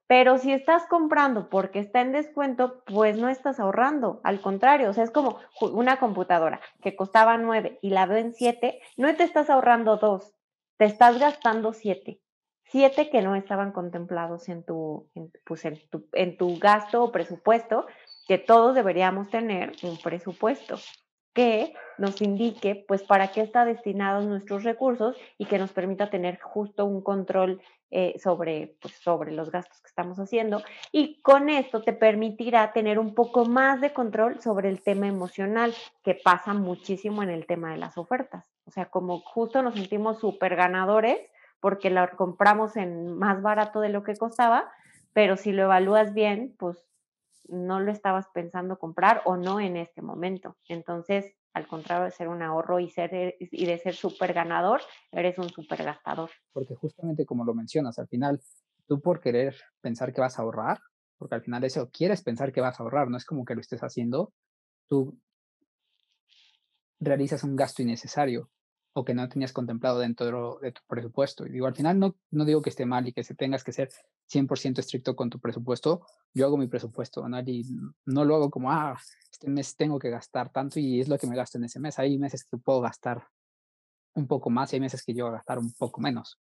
Pero 0.07 0.37
si 0.37 0.51
estás 0.51 0.85
comprando 0.85 1.49
porque 1.49 1.79
está 1.79 2.01
en 2.01 2.11
descuento, 2.11 2.83
pues 2.85 3.17
no 3.17 3.27
estás 3.27 3.59
ahorrando. 3.59 4.21
Al 4.23 4.39
contrario, 4.39 4.89
o 4.89 4.93
sea, 4.93 5.03
es 5.03 5.11
como 5.11 5.39
una 5.61 5.97
computadora 5.97 6.61
que 6.81 6.95
costaba 6.95 7.37
9 7.37 7.79
y 7.81 7.89
la 7.89 8.05
veo 8.05 8.19
en 8.19 8.33
7, 8.33 8.79
no 8.97 9.15
te 9.15 9.23
estás 9.23 9.49
ahorrando 9.49 9.97
2, 9.97 10.35
te 10.77 10.85
estás 10.85 11.17
gastando 11.17 11.73
7. 11.73 12.19
7 12.65 13.09
que 13.09 13.21
no 13.21 13.35
estaban 13.35 13.71
contemplados 13.71 14.47
en 14.49 14.63
tu, 14.63 15.09
pues 15.43 15.65
en, 15.65 15.79
tu, 15.89 16.07
en 16.13 16.37
tu 16.37 16.57
gasto 16.59 17.03
o 17.03 17.11
presupuesto, 17.11 17.87
que 18.27 18.37
todos 18.37 18.75
deberíamos 18.75 19.29
tener 19.29 19.73
un 19.83 19.97
presupuesto 19.97 20.77
que 21.35 21.73
nos 21.97 22.21
indique 22.21 22.85
pues 22.87 23.03
para 23.03 23.27
qué 23.27 23.41
está 23.41 23.65
destinados 23.65 24.25
nuestros 24.25 24.63
recursos 24.63 25.17
y 25.37 25.45
que 25.45 25.59
nos 25.59 25.71
permita 25.71 26.09
tener 26.09 26.39
justo 26.39 26.85
un 26.85 27.01
control 27.01 27.61
eh, 27.91 28.15
sobre, 28.23 28.77
pues, 28.81 28.95
sobre 28.95 29.31
los 29.33 29.51
gastos 29.51 29.81
que 29.81 29.87
estamos 29.87 30.17
haciendo 30.17 30.63
y 30.91 31.21
con 31.21 31.49
esto 31.49 31.83
te 31.83 31.93
permitirá 31.93 32.73
tener 32.73 32.97
un 32.99 33.13
poco 33.13 33.45
más 33.45 33.81
de 33.81 33.93
control 33.93 34.41
sobre 34.41 34.69
el 34.69 34.81
tema 34.81 35.07
emocional 35.07 35.73
que 36.03 36.15
pasa 36.15 36.53
muchísimo 36.53 37.21
en 37.21 37.29
el 37.29 37.45
tema 37.45 37.71
de 37.71 37.77
las 37.77 37.97
ofertas. 37.97 38.45
O 38.65 38.71
sea, 38.71 38.85
como 38.85 39.19
justo 39.19 39.61
nos 39.61 39.75
sentimos 39.75 40.19
súper 40.19 40.55
ganadores 40.55 41.19
porque 41.59 41.89
la 41.89 42.07
compramos 42.11 42.77
en 42.77 43.17
más 43.17 43.41
barato 43.41 43.81
de 43.81 43.89
lo 43.89 44.03
que 44.03 44.15
costaba, 44.15 44.71
pero 45.13 45.35
si 45.35 45.51
lo 45.51 45.63
evalúas 45.63 46.13
bien, 46.13 46.55
pues 46.57 46.77
no 47.47 47.79
lo 47.79 47.91
estabas 47.91 48.27
pensando 48.33 48.77
comprar 48.77 49.21
o 49.25 49.37
no 49.37 49.59
en 49.59 49.77
este 49.77 50.01
momento. 50.01 50.57
Entonces, 50.67 51.35
al 51.53 51.67
contrario 51.67 52.05
de 52.05 52.11
ser 52.11 52.27
un 52.27 52.41
ahorro 52.41 52.79
y, 52.79 52.89
ser, 52.89 53.13
eh, 53.13 53.37
y 53.39 53.65
de 53.65 53.77
ser 53.77 53.95
súper 53.95 54.33
ganador, 54.33 54.81
eres 55.11 55.37
un 55.37 55.49
súper 55.49 55.83
gastador. 55.83 56.29
Porque 56.51 56.75
justamente 56.75 57.25
como 57.25 57.45
lo 57.45 57.53
mencionas, 57.53 57.97
al 57.97 58.07
final, 58.07 58.41
tú 58.87 59.01
por 59.01 59.21
querer 59.21 59.55
pensar 59.81 60.13
que 60.13 60.21
vas 60.21 60.37
a 60.37 60.41
ahorrar, 60.41 60.79
porque 61.17 61.35
al 61.35 61.41
final 61.41 61.63
eso 61.63 61.89
quieres 61.91 62.21
pensar 62.23 62.51
que 62.51 62.61
vas 62.61 62.79
a 62.79 62.83
ahorrar, 62.83 63.09
no 63.09 63.17
es 63.17 63.25
como 63.25 63.45
que 63.45 63.55
lo 63.55 63.61
estés 63.61 63.81
haciendo, 63.83 64.33
tú 64.87 65.17
realizas 66.99 67.43
un 67.43 67.55
gasto 67.55 67.81
innecesario 67.81 68.49
o 68.93 69.03
que 69.03 69.13
no 69.13 69.27
tenías 69.27 69.53
contemplado 69.53 69.99
dentro 69.99 70.59
de 70.61 70.71
tu 70.71 70.81
presupuesto. 70.87 71.45
Y 71.45 71.51
digo, 71.51 71.67
al 71.67 71.75
final 71.75 71.99
no, 71.99 72.15
no 72.31 72.45
digo 72.45 72.61
que 72.61 72.69
esté 72.69 72.85
mal 72.85 73.07
y 73.07 73.13
que 73.13 73.23
se 73.23 73.35
tengas 73.35 73.63
que 73.63 73.73
ser 73.73 73.89
100% 74.31 74.79
estricto 74.79 75.15
con 75.15 75.29
tu 75.29 75.39
presupuesto. 75.39 76.05
Yo 76.33 76.45
hago 76.45 76.57
mi 76.57 76.67
presupuesto, 76.67 77.27
¿no? 77.27 77.39
Y 77.41 77.65
no 78.05 78.25
lo 78.25 78.35
hago 78.35 78.49
como, 78.49 78.71
ah, 78.71 78.97
este 79.31 79.49
mes 79.49 79.75
tengo 79.75 79.99
que 79.99 80.09
gastar 80.09 80.51
tanto 80.51 80.79
y 80.79 80.99
es 80.99 81.07
lo 81.07 81.17
que 81.17 81.27
me 81.27 81.35
gasto 81.35 81.57
en 81.57 81.65
ese 81.65 81.79
mes. 81.79 81.99
Hay 81.99 82.17
meses 82.17 82.43
que 82.43 82.57
puedo 82.57 82.81
gastar 82.81 83.27
un 84.15 84.27
poco 84.27 84.49
más 84.49 84.71
y 84.71 84.77
hay 84.77 84.79
meses 84.79 85.03
que 85.03 85.13
yo 85.13 85.27
a 85.27 85.31
gastar 85.31 85.59
un 85.59 85.71
poco 85.73 86.01
menos. 86.01 86.39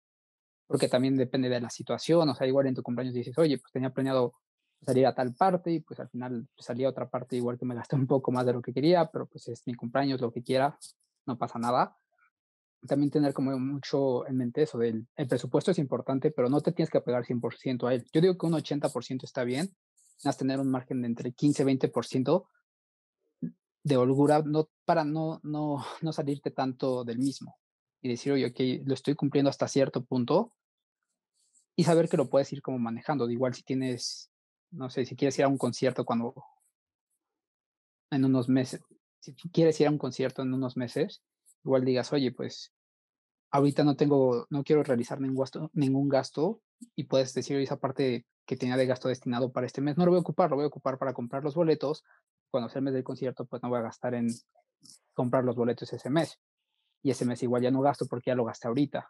Porque 0.68 0.88
también 0.88 1.18
depende 1.18 1.50
de 1.50 1.62
la 1.62 1.70
situación. 1.70 2.30
O 2.30 2.36
sea, 2.36 2.48
igual 2.48 2.68
en 2.68 2.76
tu 2.76 2.84
cumpleaños 2.84 3.14
dices, 3.14 3.38
oye, 3.38 3.58
pues 3.58 3.72
tenía 3.72 3.92
planeado 3.92 4.34
salir 4.82 5.06
a 5.06 5.16
tal 5.16 5.34
parte 5.34 5.72
y 5.72 5.80
pues 5.80 6.00
al 6.00 6.10
final 6.10 6.48
pues, 6.56 6.66
salía 6.66 6.88
a 6.88 6.90
otra 6.90 7.10
parte 7.10 7.36
igual 7.36 7.58
que 7.58 7.66
me 7.66 7.76
gasté 7.76 7.96
un 7.96 8.08
poco 8.08 8.32
más 8.32 8.46
de 8.46 8.54
lo 8.54 8.62
que 8.62 8.74
quería, 8.74 9.10
pero 9.12 9.28
pues 9.28 9.48
es 9.48 9.66
mi 9.66 9.76
cumpleaños, 9.76 10.20
lo 10.20 10.32
que 10.32 10.44
quiera, 10.44 10.78
no 11.26 11.38
pasa 11.38 11.58
nada 11.58 11.98
también 12.88 13.12
tener 13.12 13.34
como 13.34 13.58
mucho 13.60 14.28
en 14.28 14.38
mente 14.38 14.64
eso 14.64 14.78
del 14.78 15.08
el 15.16 15.28
presupuesto 15.28 15.72
es 15.72 15.80
importante, 15.80 16.32
pero 16.32 16.50
no 16.50 16.62
te 16.62 16.72
tienes 16.72 16.90
que 16.90 16.98
apegar 16.98 17.26
100% 17.26 17.88
a 17.88 17.94
él. 17.94 18.06
Yo 18.14 18.22
digo 18.22 18.38
que 18.38 18.46
un 18.46 18.54
80% 18.54 19.24
está 19.24 19.44
bien, 19.44 19.76
vas 20.24 20.38
tener 20.38 20.60
un 20.60 20.70
margen 20.70 21.02
de 21.02 21.08
entre 21.08 21.34
15 21.34 21.64
y 21.64 21.66
20% 21.66 22.48
de 23.84 23.98
holgura 23.98 24.42
no, 24.46 24.70
para 24.86 25.04
no, 25.04 25.40
no, 25.44 25.84
no 26.02 26.14
salirte 26.14 26.52
tanto 26.52 27.04
del 27.04 27.20
mismo 27.20 27.58
y 28.02 28.10
decir, 28.10 28.34
oye, 28.34 28.48
ok, 28.48 28.86
lo 28.86 28.94
estoy 28.94 29.16
cumpliendo 29.16 29.50
hasta 29.50 29.68
cierto 29.68 30.04
punto 30.04 30.54
y 31.76 31.86
saber 31.86 32.10
que 32.10 32.18
lo 32.18 32.30
puedes 32.30 32.52
ir 32.52 32.62
como 32.62 32.78
manejando. 32.78 33.28
De 33.28 33.34
igual 33.34 33.54
si 33.54 33.64
tienes, 33.64 34.30
no 34.72 34.90
sé, 34.90 35.06
si 35.06 35.16
quieres 35.16 35.40
ir 35.40 35.46
a 35.46 35.48
un 35.48 35.58
concierto 35.58 36.06
cuando 36.06 36.34
en 38.12 38.26
unos 38.26 38.50
meses, 38.50 38.82
si 39.20 39.34
quieres 39.50 39.80
ir 39.80 39.88
a 39.88 39.90
un 39.90 39.98
concierto 39.98 40.42
en 40.42 40.54
unos 40.54 40.76
meses, 40.76 41.24
igual 41.64 41.86
digas, 41.86 42.12
oye, 42.14 42.32
pues 42.32 42.74
ahorita 43.52 43.84
no 43.84 43.96
tengo, 43.96 44.48
no 44.50 44.64
quiero 44.64 44.84
realizar 44.84 45.22
ningún 45.22 45.38
gasto, 45.38 45.70
ningún 45.74 46.10
gasto 46.10 46.62
y 46.96 47.06
puedes 47.06 47.34
decir 47.34 47.58
esa 47.58 47.78
parte 47.78 48.26
que 48.46 48.58
tenía 48.58 48.78
de 48.78 48.86
gasto 48.86 49.08
destinado 49.08 49.52
para 49.52 49.68
este 49.68 49.82
mes, 49.82 49.98
no 49.98 50.06
lo 50.06 50.12
voy 50.12 50.18
a 50.18 50.22
ocupar, 50.22 50.50
lo 50.50 50.58
voy 50.58 50.66
a 50.66 50.68
ocupar 50.68 50.98
para 50.98 51.14
comprar 51.14 51.44
los 51.44 51.56
boletos. 51.56 52.04
Cuando 52.52 52.70
sea 52.70 52.80
el 52.80 52.86
mes 52.86 52.94
del 52.94 53.04
concierto, 53.04 53.46
pues 53.46 53.64
no 53.64 53.70
voy 53.70 53.80
a 53.80 53.84
gastar 53.84 54.14
en 54.16 54.28
comprar 55.14 55.44
los 55.44 55.56
boletos 55.56 55.92
ese 55.94 56.10
mes. 56.10 56.40
Y 57.02 57.12
ese 57.12 57.26
mes 57.26 57.42
igual 57.44 57.62
ya 57.62 57.72
no 57.72 57.82
gasto 57.82 58.06
porque 58.06 58.32
ya 58.32 58.36
lo 58.36 58.46
gasté 58.46 58.68
ahorita. 58.68 59.10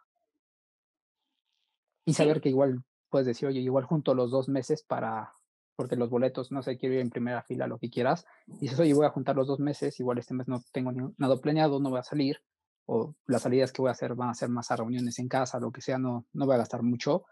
Y 2.06 2.14
saber 2.14 2.40
que 2.40 2.50
igual 2.50 2.82
puedes 3.08 3.26
decir, 3.26 3.48
oye, 3.48 3.60
igual 3.60 3.84
junto 3.84 4.14
los 4.14 4.30
dos 4.30 4.48
meses 4.48 4.82
para, 4.82 5.32
porque 5.76 5.96
los 5.96 6.10
boletos, 6.10 6.52
no 6.52 6.62
sé, 6.62 6.76
quiero 6.76 6.94
ir 6.94 7.00
en 7.00 7.10
primera 7.10 7.42
fila, 7.42 7.66
lo 7.66 7.78
que 7.78 7.90
quieras. 7.90 8.26
Y 8.46 8.60
dices, 8.60 8.78
oye, 8.78 8.94
voy 8.94 9.06
a 9.06 9.10
juntar 9.10 9.36
los 9.36 9.46
dos 9.46 9.60
meses, 9.60 9.98
igual 10.00 10.18
este 10.18 10.34
mes 10.34 10.48
no 10.48 10.62
tengo 10.72 10.92
nada 11.16 11.36
planeado, 11.36 11.80
no 11.80 11.90
voy 11.90 11.98
a 11.98 12.04
salir, 12.04 12.42
o 12.86 13.14
las 13.26 13.42
salidas 13.42 13.72
que 13.72 13.82
voy 13.82 13.88
a 13.88 13.92
hacer 13.92 14.14
van 14.14 14.28
a 14.28 14.34
ser 14.34 14.48
más 14.48 14.70
a 14.70 14.76
reuniones 14.76 15.18
en 15.18 15.28
casa, 15.28 15.58
lo 15.58 15.72
que 15.72 15.80
sea, 15.80 15.98
no, 15.98 16.26
no 16.32 16.46
voy 16.46 16.54
a 16.54 16.58
gastar 16.58 16.82
mucho. 16.82 17.24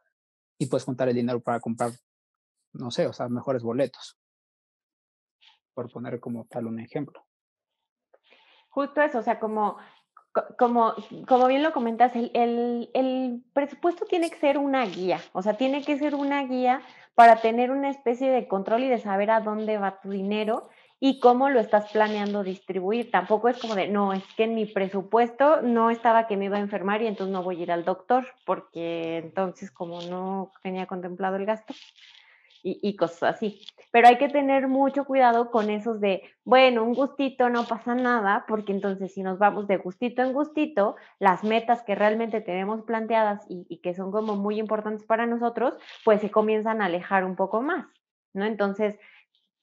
Y 0.58 0.66
puedes 0.66 0.84
juntar 0.84 1.08
el 1.08 1.14
dinero 1.14 1.40
para 1.40 1.60
comprar, 1.60 1.92
no 2.72 2.90
sé, 2.90 3.06
o 3.06 3.12
sea, 3.12 3.28
mejores 3.28 3.62
boletos. 3.62 4.18
Por 5.74 5.90
poner 5.90 6.20
como 6.20 6.44
tal 6.46 6.66
un 6.66 6.80
ejemplo. 6.80 7.24
Justo 8.68 9.02
eso, 9.02 9.18
o 9.18 9.22
sea, 9.22 9.38
como 9.38 9.76
como, 10.58 10.94
como 11.26 11.46
bien 11.46 11.62
lo 11.62 11.72
comentas, 11.72 12.14
el, 12.16 12.30
el, 12.34 12.90
el, 12.94 13.42
presupuesto 13.52 14.06
tiene 14.06 14.30
que 14.30 14.38
ser 14.38 14.58
una 14.58 14.84
guía, 14.86 15.20
o 15.32 15.42
sea, 15.42 15.54
tiene 15.54 15.82
que 15.84 15.98
ser 15.98 16.14
una 16.14 16.44
guía 16.44 16.80
para 17.14 17.36
tener 17.36 17.70
una 17.70 17.90
especie 17.90 18.30
de 18.30 18.48
control 18.48 18.84
y 18.84 18.88
de 18.88 18.98
saber 18.98 19.30
a 19.30 19.40
dónde 19.40 19.78
va 19.78 20.00
tu 20.00 20.10
dinero 20.10 20.68
y 20.98 21.18
cómo 21.18 21.50
lo 21.50 21.60
estás 21.60 21.90
planeando 21.90 22.44
distribuir. 22.44 23.10
Tampoco 23.10 23.48
es 23.48 23.58
como 23.58 23.74
de, 23.74 23.88
no, 23.88 24.12
es 24.12 24.22
que 24.36 24.44
en 24.44 24.54
mi 24.54 24.66
presupuesto 24.66 25.60
no 25.60 25.90
estaba 25.90 26.26
que 26.26 26.36
me 26.36 26.44
iba 26.46 26.56
a 26.56 26.60
enfermar 26.60 27.02
y 27.02 27.08
entonces 27.08 27.32
no 27.32 27.42
voy 27.42 27.58
a 27.58 27.62
ir 27.64 27.72
al 27.72 27.84
doctor, 27.84 28.26
porque 28.46 29.18
entonces 29.18 29.70
como 29.70 30.00
no 30.02 30.52
tenía 30.62 30.86
contemplado 30.86 31.36
el 31.36 31.44
gasto 31.44 31.74
y, 32.62 32.96
cosas 32.96 33.34
así. 33.34 33.60
Pero 33.90 34.08
hay 34.08 34.18
que 34.18 34.28
tener 34.28 34.68
mucho 34.68 35.04
cuidado 35.04 35.50
con 35.50 35.68
esos 35.68 36.00
de, 36.00 36.22
bueno, 36.44 36.84
un 36.84 36.94
gustito 36.94 37.48
no 37.48 37.64
pasa 37.66 37.94
nada, 37.94 38.44
porque 38.46 38.72
entonces 38.72 39.12
si 39.12 39.22
nos 39.22 39.38
vamos 39.38 39.66
de 39.66 39.76
gustito 39.78 40.22
en 40.22 40.32
gustito, 40.32 40.96
las 41.18 41.42
metas 41.42 41.82
que 41.82 41.94
realmente 41.94 42.40
tenemos 42.40 42.82
planteadas 42.82 43.44
y, 43.48 43.78
que 43.78 43.94
son 43.94 44.12
como 44.12 44.36
muy 44.36 44.58
importantes 44.58 45.04
para 45.04 45.26
nosotros, 45.26 45.76
pues 46.04 46.20
se 46.20 46.30
comienzan 46.30 46.80
a 46.80 46.86
alejar 46.86 47.24
un 47.24 47.36
poco 47.36 47.62
más, 47.62 47.86
¿no? 48.32 48.44
Entonces, 48.44 48.96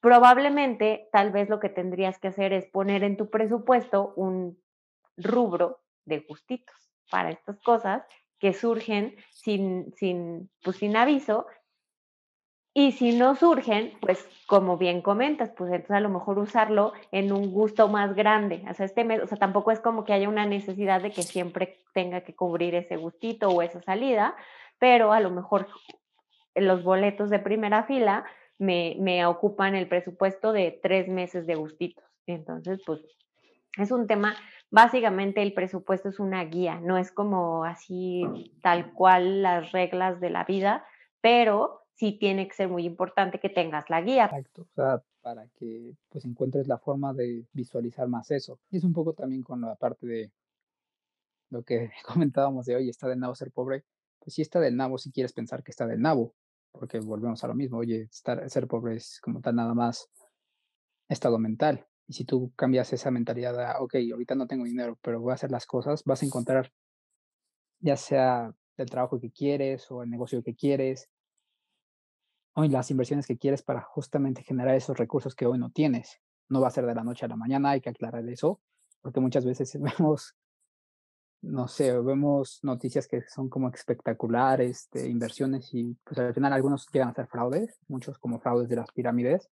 probablemente, 0.01 1.08
tal 1.12 1.32
vez 1.32 1.50
lo 1.50 1.60
que 1.60 1.70
tendrías 1.70 2.20
que 2.20 2.27
hacer 2.27 2.53
es 2.53 2.65
poner 2.68 3.03
en 3.03 3.18
tu 3.18 3.29
presupuesto 3.29 4.13
un 4.15 4.62
rubro 5.15 5.79
de 6.06 6.20
gustitos 6.20 6.75
para 7.10 7.32
estas 7.32 7.60
cosas 7.62 8.03
que 8.39 8.53
surgen 8.53 9.15
sin, 9.32 9.94
sin, 9.96 10.50
pues 10.63 10.77
sin 10.77 10.96
aviso 10.96 11.46
y 12.74 12.92
si 12.92 13.18
no 13.18 13.36
surgen, 13.36 13.94
pues 14.00 14.28
como 14.46 14.78
bien 14.78 15.02
comentas, 15.02 15.52
pues 15.58 15.72
entonces 15.72 15.96
a 15.96 16.00
lo 16.00 16.10
mejor 16.10 16.38
usarlo 16.38 16.94
en 17.12 17.32
un 17.32 17.52
gusto 17.52 17.88
más 17.88 18.16
grande. 18.16 18.64
O 18.70 18.74
sea, 18.74 18.86
este 18.86 19.04
mes, 19.04 19.22
o 19.22 19.28
sea, 19.28 19.38
tampoco 19.38 19.72
es 19.72 19.80
como 19.80 20.06
que 20.06 20.14
haya 20.14 20.30
una 20.30 20.46
necesidad 20.46 21.02
de 21.02 21.12
que 21.12 21.24
siempre 21.24 21.80
tenga 21.94 22.22
que 22.22 22.36
cubrir 22.36 22.76
ese 22.76 22.96
gustito 22.96 23.50
o 23.50 23.62
esa 23.62 23.82
salida, 23.82 24.36
pero 24.78 25.12
a 25.14 25.20
lo 25.20 25.32
mejor 25.32 25.68
los 26.56 26.84
boletos 26.84 27.30
de 27.30 27.40
primera 27.40 27.84
fila 27.84 28.26
me, 28.60 28.96
me 29.00 29.26
ocupan 29.26 29.76
el 29.76 29.88
presupuesto 29.88 30.52
de 30.52 30.80
tres 30.82 31.08
meses 31.08 31.48
de 31.48 31.56
gustitos. 31.56 32.06
Entonces, 32.28 32.80
pues 32.86 33.02
es 33.78 33.92
un 33.92 34.06
tema, 34.06 34.36
básicamente 34.70 35.42
el 35.42 35.54
presupuesto 35.54 36.10
es 36.10 36.20
una 36.20 36.44
guía, 36.46 36.80
no 36.82 36.98
es 36.98 37.12
como 37.12 37.64
así 37.64 38.54
tal 38.62 38.94
cual 38.94 39.42
las 39.42 39.72
reglas 39.72 40.20
de 40.20 40.30
la 40.30 40.44
vida, 40.44 40.86
pero 41.22 41.80
sí 42.00 42.13
tiene 42.13 42.48
que 42.48 42.56
ser 42.56 42.70
muy 42.70 42.86
importante 42.86 43.39
que 43.39 43.50
tengas 43.50 43.89
la 43.89 44.01
guía. 44.01 44.25
Exacto, 44.25 44.62
o 44.62 44.74
sea, 44.74 45.03
para 45.22 45.46
que 45.50 45.98
pues 46.08 46.24
encuentres 46.24 46.65
la 46.68 46.77
forma 46.77 47.13
de 47.13 47.46
visualizar 47.51 48.08
más 48.08 48.32
eso. 48.32 48.58
Y 48.72 48.77
es 48.77 48.86
un 48.86 48.94
poco 48.94 49.13
también 49.13 49.44
con 49.44 49.60
la 49.60 49.75
parte 49.75 50.08
de 50.08 50.32
lo 51.50 51.62
que 51.63 51.91
comentábamos 52.08 52.65
de, 52.65 52.77
hoy 52.77 52.89
está 52.89 53.10
del 53.10 53.20
nabo 53.20 53.36
ser 53.36 53.51
pobre. 53.51 53.84
Pues 54.20 54.34
sí 54.34 54.41
está 54.41 54.62
del 54.62 54.77
nabo 54.77 54.98
si 54.98 55.12
quieres 55.12 55.34
pensar 55.34 55.62
que 55.62 55.72
está 55.72 55.86
del 55.88 56.00
nabo, 56.00 56.34
porque 56.72 57.00
volvemos 57.00 57.44
a 57.44 57.48
lo 57.48 57.53
mismo, 57.53 57.79
oye, 57.79 58.03
estar, 58.03 58.50
ser 58.50 58.68
pobre 58.68 58.96
es 58.96 59.20
como 59.22 59.41
tal 59.41 59.56
nada 59.56 59.74
más 59.74 60.10
estado 61.10 61.38
mental. 61.38 61.86
Y 62.08 62.13
si 62.13 62.24
tú 62.24 62.53
cambias 62.56 62.94
esa 62.94 63.12
mentalidad 63.12 63.60
a, 63.60 63.82
ok, 63.82 63.96
ahorita 64.13 64.36
no 64.36 64.48
tengo 64.48 64.63
dinero, 64.63 64.98
pero 65.01 65.20
voy 65.20 65.32
a 65.32 65.36
hacer 65.36 65.51
las 65.51 65.65
cosas, 65.65 66.03
vas 66.06 66.24
a 66.24 66.25
encontrar 66.25 66.72
ya 67.82 67.98
sea 67.98 68.53
el 68.77 68.89
trabajo 68.89 69.20
que 69.20 69.32
quieres 69.32 69.91
o 69.91 70.03
el 70.03 70.10
negocio 70.10 70.41
que 70.41 70.56
quieres, 70.56 71.10
hoy 72.53 72.70
las 72.70 72.91
inversiones 72.91 73.27
que 73.27 73.38
quieres 73.38 73.63
para 73.63 73.82
justamente 73.82 74.44
generar 74.44 74.75
esos 74.75 74.98
recursos 74.98 75.36
que 75.36 75.46
hoy 75.46 75.58
no 75.58 75.72
tienes. 75.72 76.20
No 76.50 76.62
va 76.62 76.68
a 76.68 76.72
ser 76.72 76.86
de 76.86 76.96
la 76.96 77.03
noche 77.03 77.25
a 77.25 77.29
la 77.29 77.36
mañana, 77.36 77.72
hay 77.72 77.82
que 77.82 77.89
aclarar 77.89 78.27
eso, 78.27 78.60
porque 79.01 79.20
muchas 79.20 79.46
veces 79.46 79.77
vemos, 80.00 80.36
no 81.41 81.68
sé, 81.68 81.98
vemos 82.00 82.60
noticias 82.63 83.08
que 83.08 83.22
son 83.27 83.50
como 83.50 83.70
espectaculares 83.70 84.89
de 84.91 85.10
inversiones 85.10 85.74
y 85.74 85.96
pues 86.03 86.20
al 86.20 86.34
final 86.34 86.53
algunos 86.53 86.88
llegan 86.91 87.10
a 87.10 87.13
ser 87.13 87.27
fraudes, 87.27 87.79
muchos 87.88 88.18
como 88.18 88.39
fraudes 88.39 88.70
de 88.70 88.75
las 88.75 88.91
pirámides, 88.91 89.50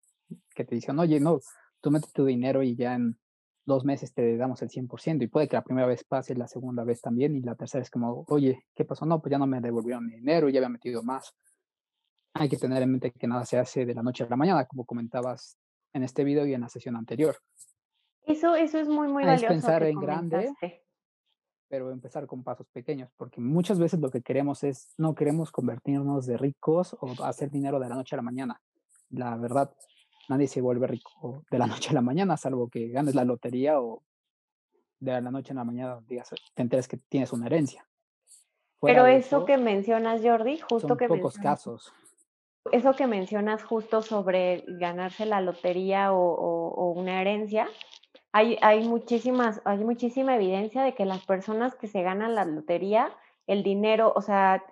que 0.55 0.65
te 0.65 0.75
dicen, 0.75 0.99
oye, 0.99 1.21
no, 1.21 1.41
tú 1.81 1.91
metes 1.91 2.13
tu 2.13 2.25
dinero 2.25 2.63
y 2.63 2.77
ya 2.77 2.95
en 2.95 3.19
dos 3.67 3.85
meses 3.85 4.13
te 4.13 4.37
damos 4.37 4.61
el 4.63 4.69
100% 4.69 5.25
y 5.25 5.29
puede 5.29 5.49
que 5.49 5.57
la 5.57 5.65
primera 5.65 5.87
vez 5.87 6.05
pase, 6.05 6.35
la 6.35 6.49
segunda 6.49 6.85
vez 6.85 7.01
también 7.01 7.35
y 7.35 7.41
la 7.41 7.55
tercera 7.55 7.83
es 7.83 7.91
como, 7.91 8.25
oye, 8.29 8.65
¿qué 8.75 8.85
pasó? 8.85 9.07
No, 9.07 9.21
pues 9.21 9.31
ya 9.31 9.39
no 9.39 9.47
me 9.47 9.61
devolvieron 9.61 10.07
mi 10.07 10.17
dinero, 10.17 10.49
ya 10.49 10.59
había 10.59 10.69
metido 10.69 11.03
más 11.03 11.35
hay 12.35 12.49
que 12.49 12.57
tener 12.57 12.83
en 12.83 12.91
mente 12.91 13.13
que 13.13 13.27
nada 13.29 13.45
se 13.47 13.59
hace 13.59 13.87
de 13.87 13.95
la 13.95 14.03
noche 14.03 14.25
a 14.25 14.29
la 14.29 14.37
mañana, 14.37 14.67
como 14.67 14.85
comentabas 14.85 15.57
en 15.93 16.03
este 16.03 16.25
video 16.25 16.45
y 16.47 16.53
en 16.53 16.63
la 16.63 16.69
sesión 16.69 16.97
anterior. 16.97 17.37
Eso, 18.27 18.57
eso 18.57 18.79
es 18.79 18.89
muy, 18.89 19.07
muy 19.07 19.25
valioso. 19.25 19.47
Es 19.47 19.53
pensar 19.53 19.85
en 19.85 20.01
grande, 20.01 20.53
pero 21.69 21.91
empezar 21.93 22.27
con 22.27 22.43
pasos 22.43 22.67
pequeños, 22.71 23.11
porque 23.17 23.41
muchas 23.41 23.79
veces 23.79 24.01
lo 24.01 24.11
que 24.11 24.23
queremos 24.23 24.65
es, 24.65 24.93
no 24.99 25.15
queremos 25.15 25.53
convertirnos 25.53 26.27
de 26.27 26.37
ricos 26.37 26.97
o 27.01 27.15
hacer 27.25 27.51
dinero 27.51 27.79
de 27.79 27.89
la 27.89 27.95
noche 27.95 28.17
a 28.17 28.19
la 28.19 28.23
mañana. 28.23 28.61
La 29.11 29.37
verdad, 29.37 29.73
nadie 30.29 30.49
se 30.49 30.61
vuelve 30.61 30.89
rico 30.89 31.45
de 31.51 31.59
la 31.59 31.67
noche 31.67 31.91
a 31.91 31.95
la 31.95 32.01
mañana, 32.01 32.37
salvo 32.37 32.69
que 32.69 32.89
ganes 32.89 33.15
la 33.15 33.25
lotería 33.25 33.81
o 33.81 34.03
de 34.99 35.21
la 35.21 35.31
noche 35.31 35.53
a 35.53 35.57
la 35.57 35.65
mañana 35.65 36.01
digas, 36.09 36.31
te 36.55 36.63
enteres 36.63 36.89
que 36.89 36.97
tienes 36.97 37.33
una 37.33 37.47
herencia. 37.47 37.87
Pero 38.81 39.07
eso, 39.07 39.45
que 39.45 39.57
mencionas, 39.57 40.21
Jordi, 40.23 40.59
justo 40.59 40.89
son 40.89 40.99
que 40.99 41.09
pocos 41.09 41.39
casos. 41.39 41.93
Eso 42.73 42.95
que 42.95 43.07
mencionas 43.07 43.63
justo 43.63 44.03
sobre 44.03 44.65
ganarse 44.67 45.27
la 45.27 45.41
lotería 45.41 46.13
o, 46.13 46.93
una 46.97 47.21
herencia, 47.21 47.69
hay, 48.33 48.59
hay, 48.63 48.89
muchísimas, 48.89 49.61
hay 49.65 49.79
muchísima 49.79 50.37
evidencia 50.37 50.83
de 50.83 50.95
que 50.95 51.05
las 51.05 51.25
personas 51.25 51.75
que 51.75 51.87
se 51.87 52.03
ganan 52.03 52.35
la 52.35 52.45
lotería, 52.45 53.13
el 53.47 53.63
dinero, 53.63 54.13
o 54.17 54.23
sea, 54.23 54.65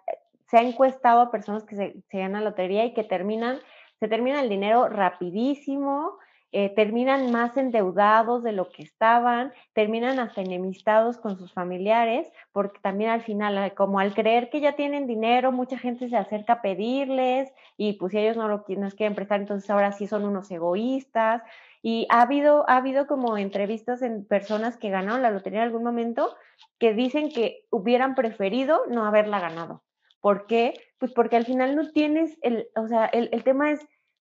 se 0.51 0.59
ha 0.59 0.63
encuestado 0.63 1.21
a 1.21 1.31
personas 1.31 1.65
que 1.65 1.77
se, 1.77 2.03
se 2.11 2.19
ganan 2.19 2.45
la 2.45 2.51
lotería 2.51 2.85
y 2.85 2.95
que 2.95 3.05
terminan, 3.05 3.61
se 4.01 4.09
termina 4.09 4.41
el 4.41 4.49
dinero 4.49 4.89
rapidísimo, 4.89 6.19
eh, 6.55 6.69
terminan 6.75 7.31
más 7.31 7.57
endeudados 7.57 8.43
de 8.43 8.53
lo 8.53 8.69
que 8.69 8.83
estaban, 8.83 9.55
terminan 9.73 10.19
hasta 10.19 10.43
enemistados 10.43 11.17
con 11.17 11.39
sus 11.39 11.51
familiares, 11.53 12.31
porque 12.53 12.79
también 12.83 13.09
al 13.09 13.23
final, 13.23 13.73
como 13.75 13.99
al 13.99 14.13
creer 14.13 14.51
que 14.51 14.61
ya 14.61 14.73
tienen 14.73 15.07
dinero, 15.07 15.51
mucha 15.51 15.79
gente 15.79 16.11
se 16.11 16.17
acerca 16.17 16.55
a 16.55 16.63
pedirles 16.63 17.51
y 17.79 17.95
pues 17.95 18.13
si 18.13 18.19
ellos 18.19 18.37
no 18.37 18.49
lo 18.49 18.65
quieren 18.65 19.15
prestar, 19.15 19.41
entonces 19.41 19.71
ahora 19.71 19.93
sí 19.93 20.07
son 20.07 20.27
unos 20.27 20.51
egoístas. 20.51 21.43
Y 21.81 22.07
ha 22.11 22.21
habido, 22.21 22.69
ha 22.69 22.77
habido 22.77 23.07
como 23.07 23.39
entrevistas 23.39 24.03
en 24.03 24.25
personas 24.27 24.77
que 24.77 24.91
ganaron 24.91 25.23
la 25.23 25.31
lotería 25.31 25.61
en 25.61 25.67
algún 25.69 25.83
momento 25.83 26.37
que 26.79 26.93
dicen 26.93 27.31
que 27.31 27.65
hubieran 27.71 28.15
preferido 28.15 28.83
no 28.89 29.07
haberla 29.07 29.41
ganado. 29.41 29.83
¿Por 30.21 30.47
qué? 30.47 30.75
Pues 30.99 31.13
porque 31.13 31.37
al 31.37 31.47
final 31.47 31.75
no 31.75 31.91
tienes 31.91 32.39
el, 32.43 32.69
o 32.77 32.87
sea, 32.89 33.07
el, 33.07 33.31
el 33.33 33.43
tema 33.43 33.73
es, 33.73 33.81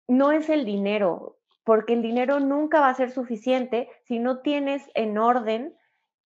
no 0.08 0.32
es 0.32 0.48
el 0.48 0.64
dinero, 0.64 1.36
porque 1.64 1.94
el 1.94 2.02
dinero 2.02 2.40
nunca 2.40 2.80
va 2.80 2.90
a 2.90 2.94
ser 2.94 3.10
suficiente 3.10 3.88
si 4.04 4.18
no 4.18 4.40
tienes 4.40 4.82
en 4.94 5.18
orden 5.18 5.74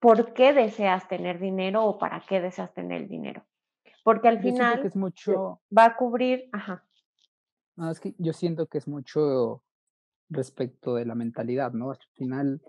por 0.01 0.33
qué 0.33 0.53
deseas 0.53 1.07
tener 1.09 1.39
dinero 1.39 1.85
o 1.85 1.99
para 1.99 2.23
qué 2.29 2.41
deseas 2.41 2.73
tener 2.75 3.03
el 3.03 3.09
dinero. 3.09 3.45
Porque 4.03 4.29
al 4.29 4.41
final 4.41 4.85
es 4.85 4.97
mucho... 4.97 5.61
va 5.77 5.85
a 5.85 5.97
cubrir, 5.97 6.49
ajá. 6.53 6.85
No, 7.77 7.91
es 7.91 8.01
que 8.01 8.15
yo 8.19 8.33
siento 8.33 8.67
que 8.67 8.79
es 8.79 8.89
mucho 8.89 9.63
respecto 10.29 10.95
de 10.95 11.05
la 11.05 11.15
mentalidad, 11.15 11.73
¿no? 11.73 11.91
Al 11.91 11.99
final, 12.15 12.61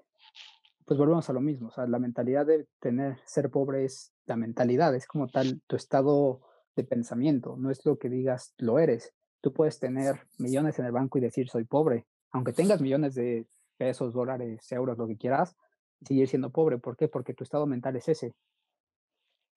pues 0.85 0.99
volvemos 0.99 1.29
a 1.29 1.33
lo 1.33 1.41
mismo, 1.41 1.69
o 1.69 1.71
sea, 1.71 1.87
la 1.87 1.99
mentalidad 1.99 2.45
de 2.45 2.67
tener, 2.79 3.17
ser 3.25 3.49
pobre 3.49 3.85
es 3.85 4.13
la 4.25 4.35
mentalidad, 4.35 4.93
es 4.93 5.07
como 5.07 5.27
tal 5.27 5.61
tu 5.67 5.75
estado 5.75 6.41
de 6.75 6.83
pensamiento, 6.83 7.55
no 7.57 7.69
es 7.71 7.85
lo 7.85 7.97
que 7.97 8.09
digas, 8.09 8.53
lo 8.57 8.79
eres. 8.79 9.13
Tú 9.41 9.53
puedes 9.53 9.79
tener 9.79 10.21
millones 10.37 10.79
en 10.79 10.85
el 10.85 10.91
banco 10.91 11.17
y 11.17 11.21
decir 11.21 11.49
soy 11.49 11.63
pobre, 11.65 12.05
aunque 12.31 12.53
tengas 12.53 12.81
millones 12.81 13.15
de 13.15 13.45
pesos, 13.77 14.13
dólares, 14.13 14.71
euros, 14.71 14.97
lo 14.97 15.07
que 15.07 15.17
quieras, 15.17 15.55
seguir 16.05 16.27
siendo 16.27 16.51
pobre. 16.51 16.77
¿Por 16.77 16.95
qué? 16.97 17.07
Porque 17.07 17.33
tu 17.33 17.43
estado 17.43 17.65
mental 17.65 17.95
es 17.95 18.07
ese. 18.07 18.33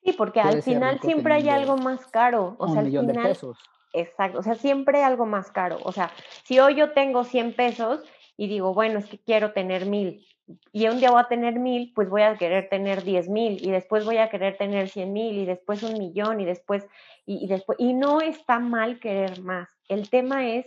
Sí, 0.02 0.12
porque 0.12 0.40
al 0.40 0.62
final 0.62 1.00
siempre 1.00 1.35
hay 1.35 1.49
algo 1.49 1.76
más 1.76 2.07
caro. 2.07 2.57
O 2.59 2.66
un 2.66 2.73
sea, 2.73 2.81
al 2.81 2.87
millón 2.87 3.07
final, 3.07 3.23
de 3.23 3.28
pesos. 3.31 3.59
Exacto, 3.93 4.40
o 4.40 4.43
sea, 4.43 4.54
siempre 4.54 4.99
hay 4.99 5.04
algo 5.04 5.25
más 5.25 5.50
caro. 5.50 5.78
O 5.85 5.93
sea, 5.93 6.11
si 6.43 6.59
hoy 6.59 6.75
yo 6.75 6.93
tengo 6.93 7.25
100 7.25 7.54
pesos 7.54 8.02
y 8.37 8.49
digo, 8.49 8.75
bueno, 8.75 8.99
es 8.99 9.07
que 9.07 9.19
quiero 9.19 9.52
tener 9.52 9.87
mil, 9.87 10.26
y 10.73 10.88
un 10.88 10.99
día 10.99 11.11
voy 11.11 11.21
a 11.21 11.28
tener 11.28 11.59
mil, 11.59 11.93
pues 11.95 12.11
voy 12.11 12.23
a 12.23 12.37
querer 12.37 12.69
tener 12.69 13.02
diez 13.02 13.28
mil, 13.28 13.64
y 13.64 13.71
después 13.71 14.04
voy 14.04 14.19
a 14.19 14.28
querer 14.28 14.59
tener 14.59 14.88
cien 14.88 15.12
mil, 15.12 15.38
y 15.38 15.47
después 15.47 15.83
un 15.83 15.97
millón, 15.99 16.40
y 16.40 16.45
después, 16.45 16.87
y, 17.25 17.45
y 17.45 17.49
después, 17.49 17.78
y 17.81 17.95
no 17.95 18.21
está 18.21 18.59
mal 18.59 19.00
querer 19.00 19.40
más. 19.40 19.69
El 19.88 20.11
tema 20.11 20.49
es 20.49 20.66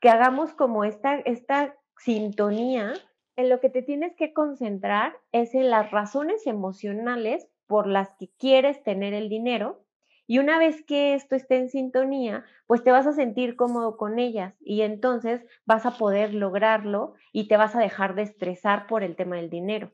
que 0.00 0.08
hagamos 0.08 0.52
como 0.54 0.84
esta, 0.84 1.16
esta 1.16 1.76
sintonía, 1.98 2.94
en 3.36 3.48
lo 3.48 3.60
que 3.60 3.70
te 3.70 3.82
tienes 3.82 4.14
que 4.16 4.32
concentrar 4.32 5.16
es 5.32 5.54
en 5.54 5.70
las 5.70 5.90
razones 5.90 6.46
emocionales 6.46 7.48
por 7.66 7.86
las 7.86 8.10
que 8.18 8.28
quieres 8.38 8.82
tener 8.82 9.14
el 9.14 9.28
dinero. 9.28 9.84
Y 10.26 10.38
una 10.38 10.58
vez 10.58 10.84
que 10.84 11.14
esto 11.14 11.36
esté 11.36 11.56
en 11.56 11.70
sintonía, 11.70 12.44
pues 12.66 12.84
te 12.84 12.92
vas 12.92 13.06
a 13.06 13.12
sentir 13.12 13.56
cómodo 13.56 13.96
con 13.96 14.18
ellas 14.18 14.54
y 14.60 14.82
entonces 14.82 15.44
vas 15.64 15.86
a 15.86 15.96
poder 15.98 16.34
lograrlo 16.34 17.14
y 17.32 17.48
te 17.48 17.56
vas 17.56 17.74
a 17.74 17.80
dejar 17.80 18.14
de 18.14 18.22
estresar 18.22 18.86
por 18.86 19.02
el 19.02 19.16
tema 19.16 19.36
del 19.36 19.50
dinero 19.50 19.92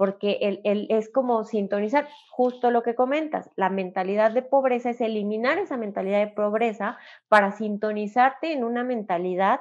porque 0.00 0.60
el, 0.64 0.86
es 0.88 1.10
como 1.10 1.44
sintonizar 1.44 2.08
justo 2.30 2.70
lo 2.70 2.82
que 2.82 2.94
comentas. 2.94 3.50
La 3.54 3.68
mentalidad 3.68 4.30
de 4.30 4.40
pobreza 4.40 4.88
es 4.88 5.00
eliminar 5.02 5.58
esa 5.58 5.76
mentalidad 5.76 6.20
de 6.20 6.32
pobreza 6.32 6.96
para 7.28 7.52
sintonizarte 7.52 8.54
en 8.54 8.64
una 8.64 8.82
mentalidad, 8.82 9.60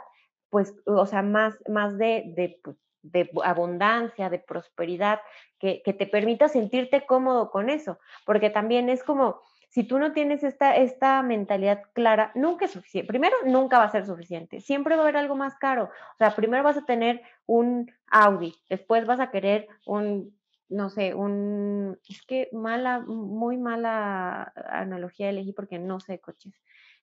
pues, 0.50 0.74
o 0.86 1.06
sea, 1.06 1.24
más, 1.24 1.58
más 1.68 1.98
de, 1.98 2.24
de, 2.38 2.58
pues, 2.64 2.78
de 3.02 3.30
abundancia, 3.44 4.30
de 4.30 4.40
prosperidad, 4.40 5.20
que, 5.60 5.82
que 5.84 5.92
te 5.92 6.08
permita 6.08 6.48
sentirte 6.48 7.06
cómodo 7.06 7.52
con 7.52 7.70
eso, 7.70 8.00
porque 8.26 8.50
también 8.50 8.88
es 8.88 9.04
como, 9.04 9.42
si 9.70 9.84
tú 9.84 10.00
no 10.00 10.14
tienes 10.14 10.44
esta, 10.44 10.76
esta 10.76 11.22
mentalidad 11.22 11.84
clara, 11.94 12.32
nunca 12.34 12.66
es 12.66 12.72
suficiente. 12.72 13.08
Primero, 13.08 13.36
nunca 13.46 13.78
va 13.78 13.86
a 13.86 13.92
ser 13.92 14.06
suficiente. 14.06 14.62
Siempre 14.62 14.96
va 14.96 15.02
a 15.02 15.04
haber 15.04 15.18
algo 15.18 15.36
más 15.36 15.56
caro. 15.56 15.86
O 15.86 16.18
sea, 16.18 16.36
primero 16.36 16.64
vas 16.64 16.78
a 16.78 16.86
tener 16.86 17.22
un 17.46 17.92
Audi, 18.12 18.56
después 18.68 19.06
vas 19.06 19.20
a 19.20 19.30
querer 19.30 19.68
un, 19.86 20.36
no 20.70 20.90
sé, 20.90 21.14
un, 21.14 22.00
es 22.08 22.24
que 22.26 22.50
mala, 22.52 23.00
muy 23.02 23.58
mala 23.58 24.52
analogía 24.70 25.30
elegí 25.30 25.54
porque 25.54 25.78
no 25.78 26.00
sé 26.00 26.20
coches. 26.20 26.56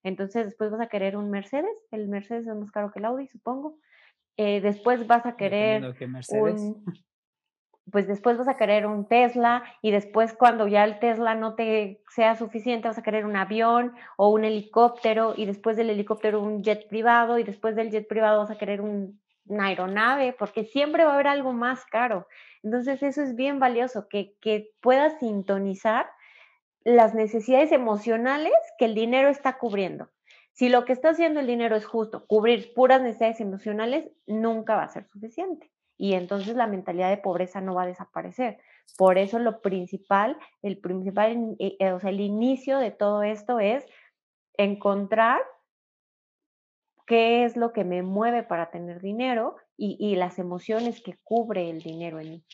Entonces, 0.03 0.45
después 0.45 0.69
vas 0.69 0.81
a 0.81 0.87
querer 0.87 1.15
un 1.15 1.29
Mercedes. 1.29 1.75
El 1.91 2.07
Mercedes 2.09 2.47
es 2.47 2.55
más 2.55 2.71
caro 2.71 2.91
que 2.91 2.99
el 2.99 3.05
Audi, 3.05 3.27
supongo. 3.27 3.79
Eh, 4.35 4.61
después 4.61 5.07
vas 5.07 5.25
a 5.25 5.35
querer 5.35 5.83
un, 6.29 6.83
pues 7.91 8.07
después 8.07 8.37
vas 8.37 8.47
a 8.47 8.57
querer 8.57 8.85
un 8.85 9.07
Tesla 9.07 9.63
y 9.81 9.91
después 9.91 10.33
cuando 10.33 10.67
ya 10.67 10.83
el 10.83 10.99
Tesla 10.99 11.35
no 11.35 11.55
te 11.55 12.01
sea 12.13 12.35
suficiente 12.35 12.87
vas 12.87 12.97
a 12.97 13.03
querer 13.03 13.25
un 13.25 13.35
avión 13.35 13.93
o 14.17 14.29
un 14.29 14.43
helicóptero 14.43 15.33
y 15.35 15.45
después 15.45 15.77
del 15.77 15.89
helicóptero 15.89 16.41
un 16.41 16.63
jet 16.63 16.87
privado 16.87 17.39
y 17.39 17.43
después 17.43 17.75
del 17.75 17.91
jet 17.91 18.07
privado 18.07 18.39
vas 18.39 18.51
a 18.51 18.57
querer 18.57 18.81
un, 18.81 19.19
una 19.45 19.67
aeronave 19.67 20.33
porque 20.33 20.65
siempre 20.65 21.05
va 21.05 21.11
a 21.11 21.13
haber 21.15 21.27
algo 21.27 21.53
más 21.53 21.85
caro. 21.85 22.27
Entonces 22.63 23.01
eso 23.03 23.21
es 23.21 23.35
bien 23.35 23.59
valioso, 23.59 24.07
que, 24.09 24.35
que 24.41 24.71
puedas 24.81 25.17
sintonizar 25.19 26.07
las 26.83 27.13
necesidades 27.13 27.71
emocionales 27.71 28.53
que 28.77 28.85
el 28.85 28.95
dinero 28.95 29.29
está 29.29 29.57
cubriendo. 29.57 30.09
Si 30.51 30.69
lo 30.69 30.85
que 30.85 30.93
está 30.93 31.09
haciendo 31.09 31.39
el 31.39 31.47
dinero 31.47 31.75
es 31.75 31.85
justo 31.85 32.25
cubrir 32.25 32.73
puras 32.73 33.01
necesidades 33.01 33.39
emocionales, 33.39 34.09
nunca 34.25 34.75
va 34.75 34.83
a 34.83 34.89
ser 34.89 35.05
suficiente 35.07 35.69
y 35.97 36.13
entonces 36.13 36.55
la 36.55 36.67
mentalidad 36.67 37.09
de 37.09 37.17
pobreza 37.17 37.59
no 37.59 37.73
va 37.73 37.83
a 37.83 37.87
desaparecer. 37.87 38.59
Por 38.97 39.17
eso 39.17 39.39
lo 39.39 39.61
principal, 39.61 40.37
el 40.61 40.77
principal, 40.79 41.55
eh, 41.59 41.75
eh, 41.79 41.91
o 41.91 41.99
sea, 41.99 42.11
el 42.11 42.21
inicio 42.21 42.77
de 42.77 42.91
todo 42.91 43.23
esto 43.23 43.59
es 43.59 43.85
encontrar 44.57 45.41
qué 47.05 47.45
es 47.45 47.57
lo 47.57 47.73
que 47.73 47.83
me 47.83 48.03
mueve 48.03 48.43
para 48.43 48.69
tener 48.69 49.01
dinero 49.01 49.55
y, 49.77 50.15
las 50.15 50.39
emociones 50.39 51.01
que 51.01 51.17
cubre 51.23 51.69
el 51.69 51.81
dinero 51.81 52.19
en 52.19 52.31
mí. 52.31 52.45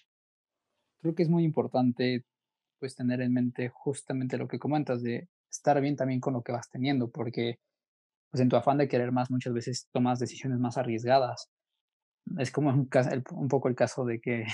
Creo 1.02 1.16
que 1.16 1.24
es 1.24 1.30
muy 1.30 1.44
importante 1.44 2.26
pues 2.80 2.96
tener 2.96 3.22
en 3.22 3.34
mente 3.34 3.70
justamente 3.70 4.38
lo 4.38 4.48
que 4.48 4.60
comentas 4.60 5.02
de 5.02 5.30
estar 5.50 5.80
bien 5.80 5.96
también 5.96 6.20
con 6.20 6.34
lo 6.34 6.42
que 6.42 6.52
vas 6.52 6.70
teniendo, 6.70 7.10
porque 7.10 7.60
pues 8.30 8.42
en 8.42 8.50
tu 8.50 8.58
afán 8.58 8.78
de 8.78 8.90
querer 8.90 9.12
más 9.14 9.32
muchas 9.32 9.54
veces 9.54 9.88
tomas 9.94 10.20
decisiones 10.20 10.60
más 10.60 10.78
arriesgadas 10.78 11.50
es 12.38 12.52
como 12.52 12.70
un, 12.70 12.90
un 13.32 13.48
poco 13.48 13.68
el 13.68 13.76
caso 13.76 14.06
de 14.06 14.20
que 14.20 14.46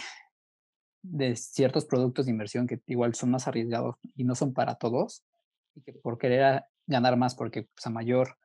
de 1.01 1.36
ciertos 1.36 1.86
productos 1.86 2.25
de 2.25 2.32
inversión 2.32 2.67
que 2.67 2.82
igual 2.88 3.15
son 3.15 3.32
más 3.32 3.47
arriesgados 3.47 3.95
y 4.15 4.23
no 4.23 4.36
son 4.36 4.53
para 4.53 4.75
todos, 4.75 5.23
y 5.75 5.82
que 5.82 5.93
por 5.93 6.17
querer 6.17 6.63
ganar 6.88 7.17
más, 7.17 7.36
porque 7.36 7.63
pues, 7.63 7.86
a 7.86 7.89
mayor 7.89 8.38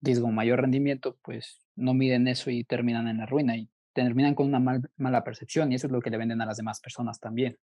riesgo, 0.00 0.30
mayor 0.30 0.60
rendimiento, 0.60 1.18
pues 1.22 1.62
no 1.76 1.94
miden 1.94 2.28
eso 2.28 2.50
y 2.50 2.64
terminan 2.64 3.08
en 3.08 3.18
la 3.18 3.26
ruina 3.26 3.56
y 3.56 3.70
terminan 3.92 4.34
con 4.34 4.52
una 4.52 4.82
mala 4.96 5.24
percepción 5.24 5.72
y 5.72 5.76
eso 5.76 5.86
es 5.86 5.92
lo 5.92 6.00
que 6.00 6.10
le 6.10 6.18
venden 6.18 6.40
a 6.40 6.46
las 6.46 6.56
demás 6.56 6.80
personas 6.80 7.20
también. 7.20 7.58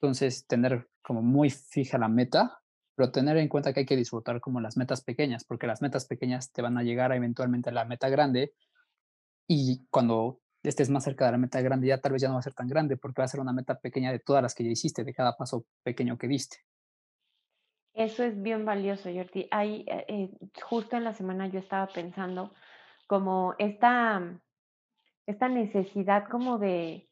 Entonces, 0.00 0.46
tener 0.46 0.88
como 1.02 1.22
muy 1.22 1.50
fija 1.50 1.98
la 1.98 2.08
meta, 2.08 2.60
pero 2.94 3.10
tener 3.10 3.36
en 3.38 3.48
cuenta 3.48 3.72
que 3.72 3.80
hay 3.80 3.86
que 3.86 3.96
disfrutar 3.96 4.40
como 4.40 4.60
las 4.60 4.76
metas 4.76 5.02
pequeñas, 5.02 5.44
porque 5.44 5.66
las 5.66 5.82
metas 5.82 6.06
pequeñas 6.06 6.52
te 6.52 6.62
van 6.62 6.76
a 6.78 6.82
llegar 6.82 7.12
eventualmente 7.12 7.70
a 7.70 7.72
la 7.72 7.84
meta 7.84 8.08
grande 8.08 8.52
y 9.46 9.86
cuando 9.90 10.40
estés 10.62 10.90
más 10.90 11.04
cerca 11.04 11.26
de 11.26 11.32
la 11.32 11.38
meta 11.38 11.60
grande, 11.60 11.88
ya 11.88 12.00
tal 12.00 12.12
vez 12.12 12.22
ya 12.22 12.28
no 12.28 12.34
va 12.34 12.40
a 12.40 12.42
ser 12.42 12.54
tan 12.54 12.68
grande 12.68 12.96
porque 12.96 13.20
va 13.20 13.24
a 13.24 13.28
ser 13.28 13.40
una 13.40 13.52
meta 13.52 13.78
pequeña 13.78 14.10
de 14.10 14.18
todas 14.18 14.42
las 14.42 14.54
que 14.54 14.64
ya 14.64 14.70
hiciste, 14.70 15.04
de 15.04 15.14
cada 15.14 15.36
paso 15.36 15.64
pequeño 15.82 16.18
que 16.18 16.28
diste. 16.28 16.58
Eso 17.94 18.24
es 18.24 18.40
bien 18.42 18.64
valioso, 18.64 19.10
Jordi. 19.12 19.48
Ahí, 19.50 19.84
eh, 19.88 20.04
eh, 20.08 20.30
justo 20.62 20.96
en 20.96 21.04
la 21.04 21.14
semana 21.14 21.46
yo 21.46 21.60
estaba 21.60 21.86
pensando 21.86 22.52
como 23.06 23.54
esta, 23.58 24.38
esta 25.26 25.48
necesidad 25.48 26.28
como 26.28 26.58
de, 26.58 27.05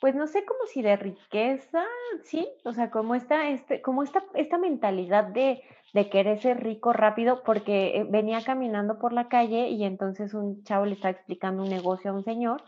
pues 0.00 0.14
no 0.14 0.26
sé 0.26 0.44
como 0.44 0.60
si 0.66 0.82
de 0.82 0.96
riqueza, 0.96 1.84
sí, 2.22 2.48
o 2.64 2.72
sea, 2.72 2.90
como 2.90 3.14
esta, 3.14 3.50
este, 3.50 3.82
como 3.82 4.02
esta, 4.02 4.24
esta 4.34 4.58
mentalidad 4.58 5.24
de, 5.24 5.62
de 5.92 6.10
querer 6.10 6.40
ser 6.40 6.62
rico 6.62 6.92
rápido, 6.92 7.42
porque 7.44 7.98
eh, 7.98 8.06
venía 8.08 8.42
caminando 8.42 8.98
por 8.98 9.12
la 9.12 9.28
calle 9.28 9.68
y 9.68 9.84
entonces 9.84 10.34
un 10.34 10.62
chavo 10.64 10.86
le 10.86 10.94
estaba 10.94 11.10
explicando 11.12 11.62
un 11.62 11.70
negocio 11.70 12.10
a 12.10 12.14
un 12.14 12.24
señor 12.24 12.62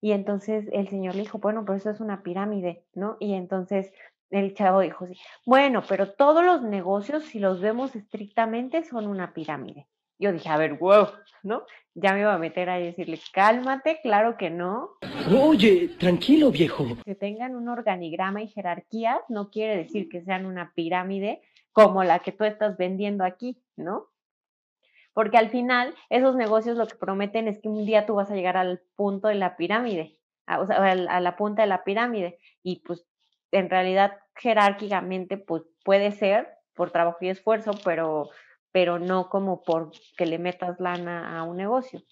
y 0.00 0.12
entonces 0.12 0.68
el 0.72 0.88
señor 0.88 1.14
le 1.14 1.22
dijo, 1.22 1.38
bueno, 1.38 1.64
pero 1.64 1.76
eso 1.76 1.90
es 1.90 2.00
una 2.00 2.22
pirámide, 2.22 2.84
¿no? 2.94 3.16
Y 3.20 3.34
entonces 3.34 3.92
el 4.30 4.54
chavo 4.54 4.80
dijo, 4.80 5.06
sí, 5.06 5.18
bueno, 5.44 5.82
pero 5.88 6.12
todos 6.12 6.44
los 6.44 6.62
negocios, 6.62 7.24
si 7.24 7.38
los 7.38 7.60
vemos 7.60 7.94
estrictamente, 7.96 8.84
son 8.84 9.06
una 9.06 9.34
pirámide. 9.34 9.86
Yo 10.20 10.32
dije, 10.32 10.50
a 10.50 10.58
ver, 10.58 10.74
wow, 10.74 11.08
¿no? 11.42 11.64
Ya 11.94 12.12
me 12.12 12.20
iba 12.20 12.34
a 12.34 12.38
meter 12.38 12.68
a 12.68 12.78
decirle, 12.78 13.18
cálmate, 13.32 14.00
claro 14.02 14.36
que 14.36 14.50
no. 14.50 14.90
Oye, 15.34 15.88
tranquilo, 15.98 16.50
viejo. 16.50 16.86
Que 17.06 17.14
tengan 17.14 17.56
un 17.56 17.70
organigrama 17.70 18.42
y 18.42 18.48
jerarquías 18.48 19.18
no 19.30 19.50
quiere 19.50 19.78
decir 19.78 20.10
que 20.10 20.20
sean 20.20 20.44
una 20.44 20.74
pirámide 20.74 21.40
como 21.72 22.04
la 22.04 22.18
que 22.18 22.32
tú 22.32 22.44
estás 22.44 22.76
vendiendo 22.76 23.24
aquí, 23.24 23.62
¿no? 23.76 24.08
Porque 25.14 25.38
al 25.38 25.48
final, 25.48 25.94
esos 26.10 26.36
negocios 26.36 26.76
lo 26.76 26.86
que 26.86 26.96
prometen 26.96 27.48
es 27.48 27.58
que 27.58 27.68
un 27.68 27.86
día 27.86 28.04
tú 28.04 28.16
vas 28.16 28.30
a 28.30 28.34
llegar 28.34 28.58
al 28.58 28.82
punto 28.96 29.28
de 29.28 29.36
la 29.36 29.56
pirámide, 29.56 30.18
a, 30.44 30.60
o 30.60 30.66
sea, 30.66 30.76
a 30.76 31.20
la 31.20 31.36
punta 31.36 31.62
de 31.62 31.68
la 31.68 31.82
pirámide. 31.82 32.38
Y 32.62 32.80
pues 32.80 33.06
en 33.52 33.70
realidad 33.70 34.18
jerárquicamente 34.34 35.38
pues 35.38 35.62
puede 35.82 36.12
ser 36.12 36.48
por 36.74 36.90
trabajo 36.90 37.18
y 37.22 37.30
esfuerzo, 37.30 37.70
pero, 37.84 38.28
pero 38.72 38.98
no 38.98 39.28
como 39.28 39.62
por 39.62 39.90
que 40.16 40.26
le 40.26 40.38
metas 40.38 40.78
lana 40.80 41.38
a 41.38 41.44
un 41.44 41.56
negocio. 41.56 42.02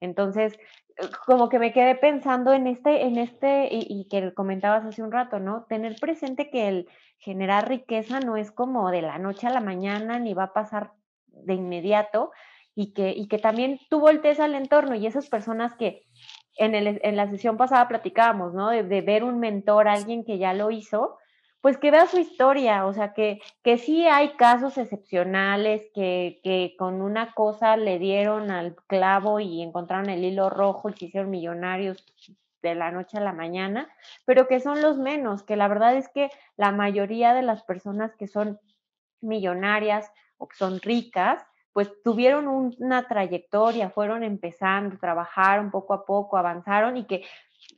Entonces, 0.00 0.58
eh, 0.96 1.06
como 1.26 1.48
que 1.48 1.58
me 1.58 1.72
quedé 1.72 1.94
pensando 1.94 2.52
en 2.52 2.66
este, 2.66 3.02
en 3.02 3.18
este, 3.18 3.68
y, 3.70 4.08
que 4.08 4.32
comentabas 4.34 4.84
hace 4.84 5.02
un 5.02 5.12
rato, 5.12 5.38
¿no? 5.38 5.64
Tener 5.68 5.96
presente 6.00 6.50
que 6.50 6.68
el 6.68 6.88
generar 7.18 7.68
riqueza 7.68 8.20
no 8.20 8.36
es 8.36 8.50
como 8.50 8.90
de 8.90 9.02
la 9.02 9.18
noche 9.18 9.46
a 9.46 9.50
la 9.50 9.60
mañana, 9.60 10.18
ni 10.18 10.34
va 10.34 10.44
a 10.44 10.52
pasar 10.52 10.92
de 11.26 11.54
inmediato, 11.54 12.30
y 12.74 12.92
que, 12.92 13.10
y 13.10 13.28
que 13.28 13.38
también 13.38 13.78
tú 13.90 14.00
voltees 14.00 14.40
al 14.40 14.54
entorno 14.54 14.94
y 14.94 15.06
esas 15.06 15.28
personas 15.28 15.74
que 15.74 16.06
en, 16.56 16.74
el, 16.74 17.00
en 17.02 17.16
la 17.16 17.28
sesión 17.28 17.56
pasada 17.56 17.88
platicábamos, 17.88 18.54
¿no? 18.54 18.70
De, 18.70 19.00
ver 19.02 19.24
un 19.24 19.38
mentor, 19.38 19.88
alguien 19.88 20.24
que 20.24 20.38
ya 20.38 20.52
lo 20.52 20.70
hizo, 20.70 21.18
pues 21.60 21.76
que 21.76 21.90
vea 21.90 22.06
su 22.06 22.18
historia, 22.18 22.86
o 22.86 22.92
sea, 22.92 23.12
que, 23.12 23.40
que 23.62 23.76
sí 23.76 24.06
hay 24.06 24.36
casos 24.36 24.78
excepcionales 24.78 25.82
que, 25.94 26.40
que 26.42 26.74
con 26.78 27.02
una 27.02 27.34
cosa 27.34 27.76
le 27.76 27.98
dieron 27.98 28.50
al 28.50 28.76
clavo 28.86 29.40
y 29.40 29.62
encontraron 29.62 30.08
el 30.08 30.24
hilo 30.24 30.48
rojo 30.48 30.88
y 30.88 30.94
se 30.94 31.06
hicieron 31.06 31.30
millonarios 31.30 32.04
de 32.62 32.74
la 32.74 32.90
noche 32.90 33.18
a 33.18 33.22
la 33.22 33.32
mañana, 33.32 33.88
pero 34.24 34.46
que 34.46 34.60
son 34.60 34.82
los 34.82 34.98
menos, 34.98 35.42
que 35.42 35.56
la 35.56 35.68
verdad 35.68 35.96
es 35.96 36.08
que 36.08 36.30
la 36.56 36.72
mayoría 36.72 37.34
de 37.34 37.42
las 37.42 37.62
personas 37.62 38.14
que 38.16 38.26
son 38.26 38.58
millonarias 39.20 40.10
o 40.38 40.48
que 40.48 40.56
son 40.56 40.80
ricas, 40.80 41.42
pues 41.72 41.90
tuvieron 42.02 42.48
un, 42.48 42.74
una 42.78 43.06
trayectoria, 43.06 43.90
fueron 43.90 44.24
empezando, 44.24 44.98
trabajaron 44.98 45.70
poco 45.70 45.94
a 45.94 46.04
poco, 46.04 46.36
avanzaron 46.36 46.96
y 46.96 47.04
que 47.04 47.24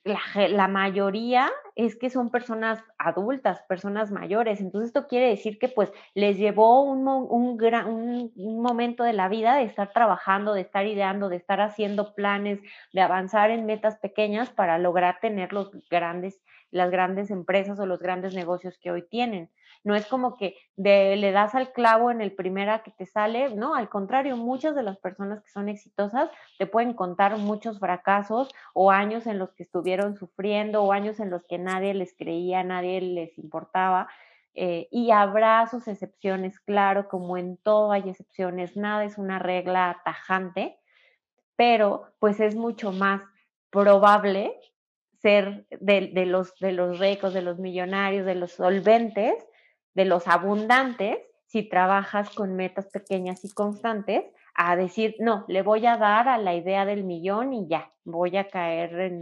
la, 0.04 0.20
la, 0.48 0.68
mayoría 0.68 1.50
es 1.76 1.96
que 1.96 2.10
son 2.10 2.30
personas 2.30 2.82
adultas, 2.98 3.62
personas 3.68 4.10
mayores. 4.10 4.60
Entonces 4.60 4.88
esto 4.88 5.06
quiere 5.06 5.28
decir 5.28 5.58
que 5.58 5.68
pues 5.68 5.92
les 6.14 6.36
llevó 6.36 6.82
un, 6.82 7.06
un, 7.06 7.56
gran, 7.56 7.86
un, 7.86 8.32
un, 8.34 8.62
momento 8.62 9.04
de 9.04 9.12
la 9.12 9.28
vida 9.28 9.56
de 9.56 9.64
estar 9.64 9.92
trabajando, 9.92 10.54
de 10.54 10.62
estar 10.62 10.86
ideando, 10.86 11.28
de 11.28 11.36
estar 11.36 11.60
haciendo 11.60 12.14
planes, 12.14 12.58
de 12.92 13.00
avanzar 13.00 13.50
en 13.50 13.64
metas 13.64 13.96
pequeñas 13.98 14.50
para 14.50 14.78
lograr 14.78 15.20
tener 15.20 15.52
los 15.52 15.70
grandes, 15.88 16.42
las 16.72 16.90
grandes 16.90 17.30
empresas 17.30 17.78
o 17.78 17.86
los 17.86 18.00
grandes 18.00 18.34
negocios 18.34 18.78
que 18.78 18.90
hoy 18.90 19.02
tienen. 19.08 19.50
No 19.84 19.94
es 19.94 20.06
como 20.06 20.36
que 20.36 20.56
de, 20.76 21.16
le 21.16 21.32
das 21.32 21.54
al 21.54 21.72
clavo 21.72 22.10
en 22.10 22.20
el 22.20 22.32
primera 22.32 22.82
que 22.82 22.92
te 22.92 23.06
sale, 23.06 23.54
no, 23.54 23.74
al 23.74 23.88
contrario, 23.88 24.36
muchas 24.36 24.74
de 24.76 24.82
las 24.82 24.98
personas 24.98 25.42
que 25.42 25.50
son 25.50 25.68
exitosas 25.68 26.30
te 26.58 26.66
pueden 26.66 26.94
contar 26.94 27.36
muchos 27.38 27.80
fracasos 27.80 28.48
o 28.74 28.90
años 28.90 29.26
en 29.26 29.38
los 29.38 29.52
que 29.54 29.64
estuvieron 29.64 30.16
sufriendo 30.16 30.82
o 30.82 30.92
años 30.92 31.18
en 31.20 31.30
los 31.30 31.44
que 31.44 31.58
nadie 31.58 31.94
les 31.94 32.14
creía, 32.16 32.62
nadie 32.62 33.00
les 33.00 33.38
importaba. 33.38 34.08
Eh, 34.54 34.88
y 34.90 35.10
habrá 35.10 35.66
sus 35.66 35.88
excepciones, 35.88 36.60
claro, 36.60 37.08
como 37.08 37.36
en 37.38 37.56
todo 37.56 37.90
hay 37.90 38.08
excepciones, 38.10 38.76
nada 38.76 39.04
es 39.04 39.16
una 39.16 39.38
regla 39.38 40.02
tajante, 40.04 40.78
pero 41.56 42.12
pues 42.18 42.38
es 42.38 42.54
mucho 42.54 42.92
más 42.92 43.22
probable 43.70 44.60
ser 45.22 45.66
de, 45.70 46.10
de, 46.12 46.26
los, 46.26 46.54
de 46.58 46.72
los 46.72 46.98
ricos, 46.98 47.32
de 47.32 47.42
los 47.42 47.58
millonarios, 47.58 48.26
de 48.26 48.34
los 48.34 48.52
solventes, 48.52 49.34
de 49.94 50.04
los 50.04 50.26
abundantes 50.28 51.18
si 51.46 51.68
trabajas 51.68 52.30
con 52.30 52.56
metas 52.56 52.86
pequeñas 52.86 53.44
y 53.44 53.52
constantes 53.52 54.24
a 54.54 54.76
decir, 54.76 55.16
no, 55.18 55.44
le 55.48 55.62
voy 55.62 55.86
a 55.86 55.96
dar 55.96 56.28
a 56.28 56.38
la 56.38 56.54
idea 56.54 56.84
del 56.84 57.04
millón 57.04 57.52
y 57.52 57.68
ya, 57.68 57.90
voy 58.04 58.36
a 58.36 58.48
caer 58.48 59.12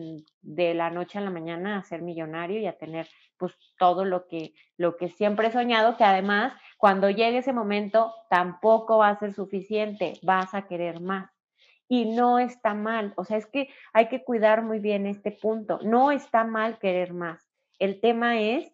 de 0.41 0.75
la 0.75 0.91
noche 0.91 1.19
a 1.19 1.23
la 1.23 1.31
mañana 1.31 1.77
a 1.77 1.83
ser 1.83 2.03
millonario 2.03 2.61
y 2.61 2.67
a 2.67 2.79
tener 2.79 3.09
pues 3.37 3.55
todo 3.79 4.05
lo 4.05 4.27
que, 4.27 4.53
lo 4.77 4.97
que 4.97 5.09
siempre 5.09 5.49
he 5.49 5.53
soñado, 5.53 5.97
que 5.97 6.05
además 6.05 6.53
cuando 6.79 7.11
llegue 7.11 7.39
ese 7.39 7.53
momento 7.53 8.15
tampoco 8.29 8.99
va 8.99 9.09
a 9.09 9.19
ser 9.19 9.35
suficiente, 9.35 10.15
vas 10.23 10.55
a 10.55 10.67
querer 10.67 11.01
más. 11.01 11.31
Y 11.89 12.15
no 12.15 12.39
está 12.39 12.75
mal, 12.75 13.13
o 13.17 13.25
sea, 13.25 13.37
es 13.37 13.47
que 13.47 13.69
hay 13.93 14.09
que 14.09 14.23
cuidar 14.23 14.63
muy 14.63 14.79
bien 14.79 15.07
este 15.07 15.33
punto, 15.33 15.81
no 15.83 16.13
está 16.13 16.45
mal 16.45 16.79
querer 16.79 17.13
más. 17.13 17.45
El 17.81 18.01
tema 18.01 18.41
es 18.41 18.71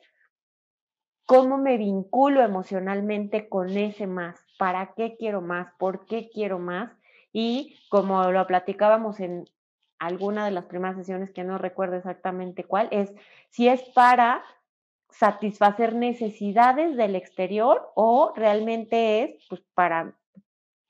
cómo 1.26 1.58
me 1.58 1.76
vinculo 1.76 2.42
emocionalmente 2.42 3.48
con 3.48 3.76
ese 3.76 4.06
más, 4.06 4.40
para 4.58 4.94
qué 4.94 5.16
quiero 5.18 5.42
más, 5.42 5.72
por 5.78 6.06
qué 6.06 6.30
quiero 6.32 6.58
más. 6.58 6.92
Y 7.32 7.78
como 7.90 8.30
lo 8.30 8.46
platicábamos 8.46 9.20
en 9.20 9.44
alguna 9.98 10.44
de 10.44 10.52
las 10.52 10.66
primeras 10.66 10.96
sesiones, 10.96 11.32
que 11.32 11.44
no 11.44 11.58
recuerdo 11.58 11.96
exactamente 11.96 12.64
cuál, 12.64 12.88
es 12.92 13.12
si 13.50 13.68
es 13.68 13.82
para 13.94 14.42
satisfacer 15.10 15.94
necesidades 15.94 16.96
del 16.96 17.14
exterior 17.16 17.90
o 17.94 18.32
realmente 18.36 19.22
es 19.22 19.46
pues 19.48 19.62
para 19.74 20.14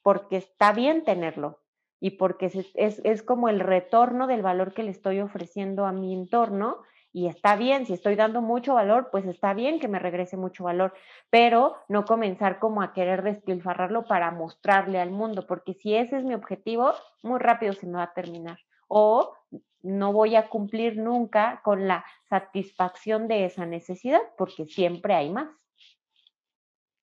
porque 0.02 0.36
está 0.36 0.72
bien 0.72 1.04
tenerlo 1.04 1.60
y 2.00 2.12
porque 2.12 2.46
es, 2.46 2.54
es, 2.74 3.00
es 3.04 3.22
como 3.22 3.48
el 3.48 3.60
retorno 3.60 4.26
del 4.26 4.42
valor 4.42 4.72
que 4.72 4.82
le 4.82 4.90
estoy 4.90 5.20
ofreciendo 5.20 5.86
a 5.86 5.92
mi 5.92 6.12
entorno 6.14 6.78
y 7.16 7.28
está 7.28 7.56
bien, 7.56 7.86
si 7.86 7.94
estoy 7.94 8.14
dando 8.14 8.42
mucho 8.42 8.74
valor, 8.74 9.08
pues 9.10 9.24
está 9.24 9.54
bien 9.54 9.80
que 9.80 9.88
me 9.88 9.98
regrese 9.98 10.36
mucho 10.36 10.64
valor, 10.64 10.92
pero 11.30 11.74
no 11.88 12.04
comenzar 12.04 12.58
como 12.58 12.82
a 12.82 12.92
querer 12.92 13.22
despilfarrarlo 13.22 14.04
para 14.04 14.30
mostrarle 14.32 15.00
al 15.00 15.10
mundo, 15.10 15.46
porque 15.46 15.72
si 15.72 15.94
ese 15.94 16.18
es 16.18 16.24
mi 16.24 16.34
objetivo, 16.34 16.92
muy 17.22 17.38
rápido 17.38 17.72
se 17.72 17.86
me 17.86 17.94
va 17.94 18.02
a 18.02 18.12
terminar. 18.12 18.58
O 18.86 19.32
no 19.80 20.12
voy 20.12 20.36
a 20.36 20.50
cumplir 20.50 20.98
nunca 20.98 21.62
con 21.64 21.88
la 21.88 22.04
satisfacción 22.28 23.28
de 23.28 23.46
esa 23.46 23.64
necesidad, 23.64 24.20
porque 24.36 24.66
siempre 24.66 25.14
hay 25.14 25.30
más. 25.30 25.48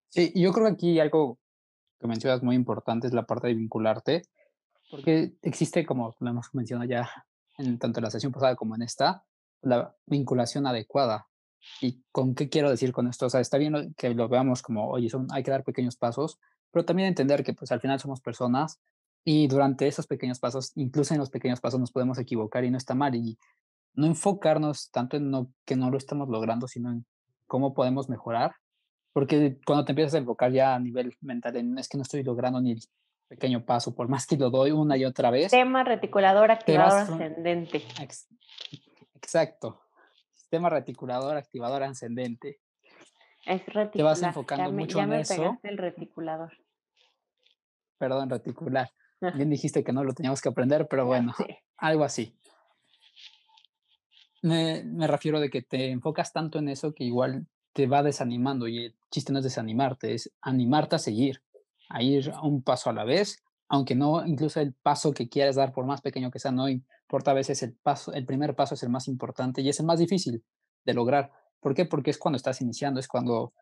Sí, 0.10 0.32
yo 0.36 0.54
creo 0.54 0.68
que 0.68 0.74
aquí 0.74 1.00
algo 1.00 1.40
que 2.00 2.06
mencionas 2.06 2.44
muy 2.44 2.56
importante 2.56 3.08
es 3.08 3.14
la 3.14 3.26
parte 3.26 3.48
de 3.48 3.56
vincularte, 3.56 4.22
porque 4.92 5.34
existe, 5.42 5.88
como 5.88 6.16
lo 6.20 6.30
hemos 6.30 6.54
mencionado 6.54 6.88
ya 6.88 7.10
en 7.58 7.80
tanto 7.80 8.00
en 8.00 8.04
la 8.04 8.12
sesión 8.12 8.32
pasada 8.32 8.56
como 8.56 8.76
en 8.76 8.84
esta, 8.84 9.26
la 9.64 9.96
vinculación 10.06 10.68
adecuada. 10.68 11.28
¿Y 11.82 12.04
con 12.12 12.36
qué 12.36 12.50
quiero 12.50 12.70
decir 12.70 12.92
con 12.92 13.08
esto? 13.08 13.26
O 13.26 13.30
sea, 13.30 13.40
está 13.40 13.58
bien 13.58 13.94
que 13.98 14.14
lo 14.14 14.28
veamos 14.28 14.62
como, 14.62 14.90
oye, 14.90 15.10
son, 15.10 15.28
hay 15.32 15.44
que 15.44 15.52
dar 15.52 15.64
pequeños 15.64 15.96
pasos, 15.96 16.38
pero 16.72 16.86
también 16.86 17.08
entender 17.08 17.44
que 17.44 17.54
pues 17.54 17.72
al 17.72 17.80
final 17.80 18.00
somos 18.00 18.22
personas 18.22 18.80
y 19.24 19.48
durante 19.48 19.88
esos 19.88 20.06
pequeños 20.06 20.40
pasos, 20.40 20.74
incluso 20.76 21.14
en 21.14 21.20
los 21.20 21.30
pequeños 21.30 21.62
pasos 21.62 21.80
nos 21.80 21.92
podemos 21.92 22.18
equivocar 22.20 22.66
y 22.66 22.72
no 22.72 22.78
está 22.78 22.94
mal. 22.94 23.16
Y 23.16 23.38
no 23.96 24.08
enfocarnos 24.08 24.92
tanto 24.92 25.18
en 25.18 25.30
no, 25.32 25.52
que 25.66 25.76
no 25.76 25.90
lo 25.90 25.98
estamos 25.98 26.28
logrando, 26.28 26.68
sino 26.68 26.92
en 26.92 27.06
cómo 27.48 27.74
podemos 27.74 28.10
mejorar. 28.10 28.56
Porque 29.14 29.60
cuando 29.66 29.86
te 29.86 29.92
empiezas 29.92 30.16
a 30.16 30.18
enfocar 30.18 30.52
ya 30.52 30.76
a 30.76 30.80
nivel 30.80 31.16
mental 31.22 31.56
en 31.56 31.78
es 31.78 31.88
que 31.88 31.98
no 31.98 32.04
estoy 32.04 32.24
logrando 32.24 32.60
ni 32.60 32.72
el 32.72 32.82
pequeño 33.28 33.64
paso, 33.64 33.96
por 33.96 34.10
más 34.10 34.26
que 34.26 34.38
lo 34.38 34.50
doy 34.50 34.72
una 34.72 34.98
y 34.98 35.06
otra 35.06 35.32
vez. 35.32 35.52
Tema 35.52 35.84
reticulador 35.84 36.52
activador 36.52 37.02
ascendente. 37.02 37.84
Exacto. 39.24 39.82
Sistema 40.34 40.70
reticulador, 40.70 41.38
activador 41.38 41.82
ascendente. 41.84 42.60
Es 43.46 43.66
reticular. 43.66 43.92
Te 43.92 44.04
vas 44.04 44.22
enfocando 44.22 44.66
ya 44.66 44.72
me, 44.72 44.82
mucho 44.82 44.98
ya 44.98 45.04
en 45.04 45.10
me 45.10 45.22
eso. 45.22 45.36
pegaste 45.36 45.70
el 45.70 45.78
reticulador. 45.78 46.52
Perdón, 47.98 48.30
reticular. 48.30 48.90
Bien 49.36 49.50
dijiste 49.50 49.84
que 49.84 49.94
no 49.94 50.04
lo 50.04 50.14
teníamos 50.14 50.42
que 50.42 50.50
aprender, 50.50 50.88
pero 50.90 51.06
bueno, 51.06 51.34
Sí. 51.38 51.46
algo 51.78 52.04
así. 52.04 52.38
Me, 54.42 54.84
me 54.84 55.08
refiero 55.08 55.40
de 55.40 55.50
que 55.50 55.62
te 55.62 55.90
enfocas 55.90 56.34
tanto 56.34 56.60
en 56.60 56.68
eso 56.68 56.94
que 56.94 57.06
igual 57.06 57.48
te 57.72 57.88
va 57.88 58.04
desanimando 58.04 58.68
y 58.68 58.86
el 58.86 58.96
chiste 59.10 59.32
no 59.32 59.40
es 59.40 59.46
desanimarte, 59.46 60.14
es 60.14 60.32
animarte 60.42 60.98
a 60.98 61.00
seguir, 61.00 61.42
a 61.90 62.04
ir 62.04 62.32
un 62.44 62.62
paso 62.62 62.90
a 62.90 62.94
la 62.94 63.06
vez 63.06 63.43
aunque 63.74 63.96
no, 63.96 64.24
incluso 64.24 64.60
el 64.60 64.76
paso 64.76 65.16
que 65.16 65.28
quieres 65.28 65.56
dar, 65.56 65.74
por 65.74 65.88
más 65.88 66.00
pequeño 66.00 66.30
que 66.30 66.38
sea, 66.38 66.52
no 66.52 66.70
importa 66.70 67.32
a 67.32 67.34
veces 67.34 67.64
el 67.64 67.74
paso, 67.74 68.14
el 68.14 68.24
primer 68.24 68.54
paso 68.54 68.76
es 68.76 68.84
el 68.84 68.90
más 68.90 69.08
importante 69.08 69.64
y 69.64 69.70
es 69.70 69.80
el 69.80 69.88
más 69.88 69.98
difícil 69.98 70.44
de 70.86 70.94
lograr. 70.94 71.32
¿Por 71.60 71.74
qué? 71.74 71.86
Porque 71.86 72.12
es 72.12 72.20
cuando 72.20 72.38
estás 72.38 72.62
iniciando, 72.62 73.00
es 73.00 73.08
cuando, 73.08 73.56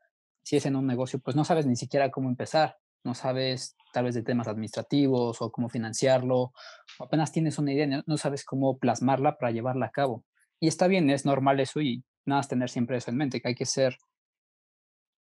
si 0.43 0.57
es 0.57 0.65
en 0.65 0.75
un 0.75 0.85
negocio, 0.85 1.19
pues 1.19 1.37
no 1.37 1.45
sabes 1.45 1.65
ni 1.65 1.77
siquiera 1.77 2.11
cómo 2.11 2.27
empezar, 2.27 2.75
no 3.05 3.13
sabes 3.13 3.77
tal 3.93 4.03
vez 4.03 4.13
de 4.13 4.21
temas 4.21 4.49
administrativos 4.49 5.41
o 5.41 5.49
cómo 5.49 5.69
financiarlo, 5.69 6.51
apenas 6.99 7.31
tienes 7.31 7.57
una 7.57 7.71
idea, 7.71 8.03
no 8.05 8.17
sabes 8.17 8.43
cómo 8.43 8.79
plasmarla 8.79 9.37
para 9.37 9.53
llevarla 9.53 9.85
a 9.85 9.91
cabo. 9.91 10.25
Y 10.59 10.67
está 10.67 10.87
bien, 10.87 11.09
es 11.09 11.25
normal 11.25 11.61
eso 11.61 11.79
y 11.79 12.03
nada 12.25 12.39
más 12.39 12.49
tener 12.49 12.69
siempre 12.69 12.97
eso 12.97 13.11
en 13.11 13.15
mente, 13.15 13.39
que 13.39 13.47
hay 13.47 13.55
que 13.55 13.65
ser, 13.65 13.95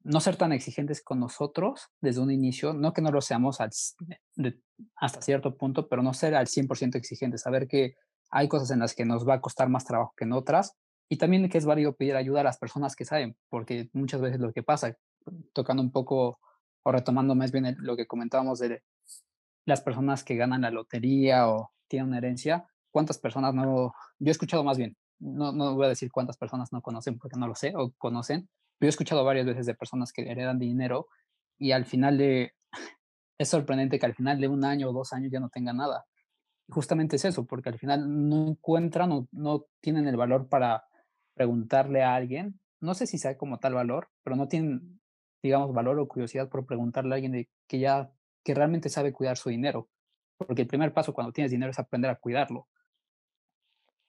no 0.05 0.21
ser 0.21 0.37
tan 0.37 0.53
exigentes 0.53 1.03
con 1.03 1.21
nosotros 1.21 1.89
desde 2.01 2.21
un 2.21 2.31
inicio, 2.31 2.73
no 2.73 2.93
que 2.93 3.03
no 3.03 3.11
lo 3.11 3.21
seamos 3.21 3.59
hasta 3.61 5.21
cierto 5.21 5.57
punto, 5.57 5.89
pero 5.89 6.03
no 6.03 6.15
ser 6.15 6.35
al 6.35 6.47
100% 6.47 6.97
exigentes, 6.97 7.43
saber 7.43 7.69
que 7.69 7.95
hay 8.31 8.49
cosas 8.49 8.71
en 8.71 8.81
las 8.81 8.95
que 8.95 9.05
nos 9.05 9.29
va 9.29 9.35
a 9.35 9.41
costar 9.41 9.69
más 9.69 9.85
trabajo 9.85 10.15
que 10.17 10.25
en 10.25 10.33
otras 10.33 10.75
y 11.09 11.19
también 11.19 11.49
que 11.49 11.59
es 11.59 11.67
válido 11.67 11.95
pedir 11.95 12.17
ayuda 12.17 12.41
a 12.41 12.45
las 12.45 12.59
personas 12.59 12.97
que 12.97 13.05
saben, 13.05 13.37
porque 13.49 13.91
muchas 13.93 14.21
veces 14.21 14.41
lo 14.41 14.53
que 14.53 14.63
pasa, 14.63 14.97
tocando 15.53 15.83
un 15.83 15.93
poco 15.93 16.41
o 16.85 16.93
retomando 16.93 17.35
más 17.35 17.53
bien 17.53 17.77
lo 17.79 17.97
que 17.97 18.07
comentábamos 18.07 18.59
de 18.59 18.83
las 19.67 19.83
personas 19.83 20.25
que 20.25 20.37
ganan 20.37 20.63
la 20.63 20.71
lotería 20.71 21.49
o 21.49 21.71
tienen 21.87 22.09
una 22.09 22.19
herencia, 22.19 22.67
¿cuántas 22.91 23.19
personas 23.19 23.55
no? 23.55 23.93
Yo 24.19 24.29
he 24.29 24.31
escuchado 24.31 24.65
más 24.65 24.79
bien, 24.79 24.97
no, 25.21 25.53
no 25.53 25.75
voy 25.75 25.87
a 25.87 25.91
decir 25.91 26.11
cuántas 26.11 26.37
personas 26.37 26.73
no 26.73 26.81
conocen 26.83 27.19
porque 27.19 27.39
no 27.39 27.47
lo 27.47 27.55
sé 27.55 27.75
o 27.77 27.93
conocen, 27.99 28.49
pero 28.83 28.89
he 28.89 28.91
escuchado 28.91 29.23
varias 29.23 29.47
veces 29.47 29.65
de 29.67 29.77
personas 29.77 30.13
que 30.13 30.29
heredan 30.29 30.59
dinero 30.59 31.07
y 31.57 31.71
al 31.71 31.85
final 31.85 32.19
de, 32.19 32.55
es 33.39 33.49
sorprendente 33.49 34.01
que 34.01 34.07
al 34.07 34.17
final 34.17 34.41
de 34.41 34.49
un 34.49 34.65
año 34.65 34.91
o 34.91 34.93
dos 34.93 35.13
años 35.13 35.31
ya 35.31 35.39
no 35.39 35.51
tengan 35.51 35.77
nada. 35.77 36.05
justamente 36.69 37.15
es 37.15 37.25
eso, 37.25 37.47
porque 37.47 37.69
al 37.69 37.79
final 37.79 38.29
no 38.29 38.49
encuentran 38.49 39.13
o 39.13 39.29
no 39.31 39.67
tienen 39.81 40.09
el 40.09 40.17
valor 40.17 40.49
para 40.49 40.83
preguntarle 41.33 42.03
a 42.03 42.17
alguien, 42.17 42.59
no 42.81 42.95
sé 42.95 43.07
si 43.07 43.19
sea 43.19 43.39
como 43.39 43.61
tal 43.61 43.75
valor, 43.75 44.09
pero 44.25 44.35
no 44.35 44.49
tienen, 44.49 45.01
digamos, 45.45 45.73
valor 45.73 46.01
o 46.01 46.09
curiosidad 46.09 46.49
por 46.49 46.67
preguntarle 46.67 47.13
a 47.13 47.15
alguien 47.15 47.31
de 47.31 47.49
que 47.69 47.79
ya, 47.79 48.11
que 48.43 48.53
realmente 48.53 48.89
sabe 48.89 49.13
cuidar 49.13 49.37
su 49.37 49.49
dinero. 49.49 49.91
Porque 50.39 50.63
el 50.63 50.67
primer 50.69 50.93
paso 50.93 51.15
cuando 51.15 51.33
tienes 51.33 51.53
dinero 51.53 51.71
es 51.71 51.79
aprender 51.79 52.11
a 52.11 52.17
cuidarlo. 52.17 52.67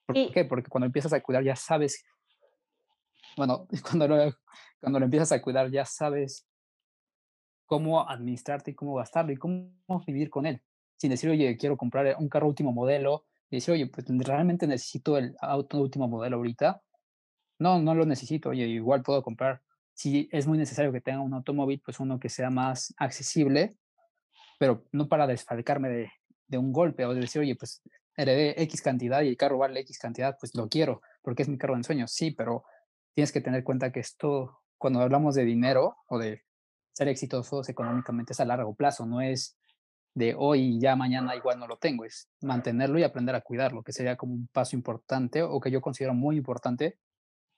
¿Por 0.08 0.32
qué? 0.32 0.46
Porque 0.46 0.72
cuando 0.72 0.88
empiezas 0.88 1.14
a 1.14 1.22
cuidar 1.22 1.44
ya 1.44 1.56
sabes, 1.56 2.04
bueno, 3.38 3.68
cuando 3.84 4.08
lo, 4.08 4.34
cuando 4.80 5.00
lo 5.00 5.06
empiezas 5.06 5.32
a 5.32 5.42
cuidar 5.42 5.70
ya 5.72 5.86
sabes 5.86 6.48
cómo 7.66 8.08
administrarte 8.08 8.72
y 8.72 8.76
cómo 8.76 8.96
gastarlo 8.96 9.32
y 9.32 9.38
cómo 9.38 9.74
vivir 10.06 10.30
con 10.30 10.46
él. 10.46 10.62
Sin 10.98 11.10
decir, 11.10 11.30
oye, 11.30 11.58
quiero 11.58 11.76
comprar 11.76 12.16
un 12.20 12.30
carro 12.30 12.48
último 12.48 12.72
modelo, 12.72 13.26
y 13.54 13.58
decir, 13.58 13.74
oye, 13.74 13.86
pues 13.86 14.08
realmente 14.26 14.66
necesito 14.66 15.16
el 15.16 15.36
auto 15.40 15.80
último 15.80 16.08
modelo 16.08 16.38
ahorita. 16.38 16.82
No, 17.60 17.80
no 17.80 17.94
lo 17.94 18.04
necesito, 18.04 18.50
oye, 18.50 18.66
igual 18.66 19.04
puedo 19.04 19.22
comprar. 19.22 19.62
Si 19.94 20.28
es 20.32 20.48
muy 20.48 20.58
necesario 20.58 20.92
que 20.92 21.02
tenga 21.02 21.22
un 21.22 21.36
automóvil, 21.36 21.80
pues 21.86 22.00
uno 22.00 22.20
que 22.20 22.30
sea 22.30 22.50
más 22.50 22.96
accesible, 22.98 23.76
pero 24.58 24.86
no 24.92 25.08
para 25.08 25.28
desfalcarme 25.28 25.90
de, 25.90 26.12
de 26.48 26.58
un 26.58 26.74
golpe 26.74 27.06
o 27.06 27.14
de 27.14 27.22
decir, 27.22 27.42
oye, 27.42 27.56
pues 27.56 27.84
heredé 28.18 28.60
X 28.64 28.82
cantidad 28.82 29.22
y 29.22 29.28
el 29.28 29.38
carro 29.38 29.60
vale 29.60 29.82
X 29.82 30.00
cantidad, 30.00 30.36
pues 30.40 30.56
lo 30.56 30.68
quiero, 30.68 31.04
porque 31.22 31.44
es 31.44 31.50
mi 31.50 31.60
carro 31.60 31.76
de 31.76 31.82
ensueño. 31.82 32.08
Sí, 32.08 32.32
pero 32.32 32.64
tienes 33.14 33.32
que 33.32 33.42
tener 33.42 33.64
cuenta 33.64 33.92
que 33.92 34.00
esto, 34.00 34.62
cuando 34.78 35.02
hablamos 35.02 35.36
de 35.36 35.46
dinero 35.46 35.98
o 36.08 36.18
de 36.18 36.44
ser 36.94 37.08
exitosos 37.08 37.70
económicamente, 37.70 38.34
es 38.34 38.40
a 38.40 38.46
largo 38.46 38.76
plazo, 38.76 39.06
no 39.06 39.22
es 39.22 39.58
de 40.16 40.36
hoy 40.38 40.76
y 40.76 40.80
ya 40.80 40.96
mañana 40.96 41.36
igual 41.36 41.60
no 41.60 41.68
lo 41.68 41.78
tengo, 41.78 42.06
es 42.06 42.30
mantenerlo 42.42 43.00
y 43.00 43.04
aprender 43.04 43.36
a 43.36 43.42
cuidarlo, 43.42 43.84
que 43.84 43.94
sería 43.94 44.16
como 44.16 44.34
un 44.34 44.48
paso 44.48 44.76
importante 44.76 45.42
o 45.42 45.60
que 45.60 45.72
yo 45.72 45.82
considero 45.82 46.14
muy 46.14 46.38
importante 46.38 47.00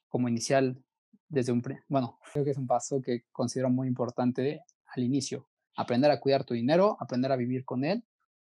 como 0.07 0.29
inicial 0.29 0.81
desde 1.27 1.51
un, 1.51 1.61
bueno, 1.89 2.19
creo 2.31 2.45
que 2.45 2.51
es 2.51 2.57
un 2.57 2.67
paso 2.67 3.01
que 3.01 3.23
considero 3.31 3.69
muy 3.69 3.87
importante 3.87 4.61
al 4.87 5.03
inicio, 5.03 5.49
aprender 5.75 6.11
a 6.11 6.19
cuidar 6.19 6.45
tu 6.45 6.53
dinero, 6.53 6.95
aprender 6.99 7.31
a 7.31 7.35
vivir 7.35 7.65
con 7.65 7.83
él 7.83 8.05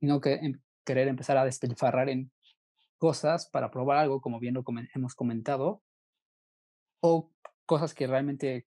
y 0.00 0.06
no 0.06 0.20
que 0.20 0.34
em, 0.34 0.60
querer 0.84 1.08
empezar 1.08 1.36
a 1.36 1.44
despilfarrar 1.44 2.08
en 2.08 2.30
cosas 2.98 3.48
para 3.50 3.70
probar 3.70 3.98
algo, 3.98 4.20
como 4.20 4.38
bien 4.38 4.54
lo 4.54 4.64
hemos 4.94 5.14
comentado, 5.14 5.82
o 7.00 7.30
cosas 7.66 7.94
que 7.94 8.06
realmente 8.06 8.66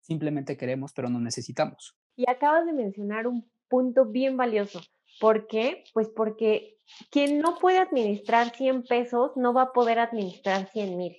simplemente 0.00 0.56
queremos, 0.56 0.92
pero 0.92 1.08
no 1.08 1.20
necesitamos. 1.20 1.96
Y 2.16 2.28
acabas 2.28 2.66
de 2.66 2.72
mencionar 2.72 3.26
un 3.26 3.50
punto 3.68 4.06
bien 4.06 4.36
valioso. 4.36 4.80
¿Por 5.20 5.46
qué? 5.46 5.84
Pues 5.92 6.08
porque 6.08 6.78
quien 7.10 7.40
no 7.40 7.56
puede 7.58 7.78
administrar 7.78 8.50
100 8.54 8.84
pesos 8.84 9.32
no 9.36 9.52
va 9.52 9.62
a 9.62 9.72
poder 9.72 9.98
administrar 9.98 10.68
100 10.68 10.96
mil. 10.96 11.16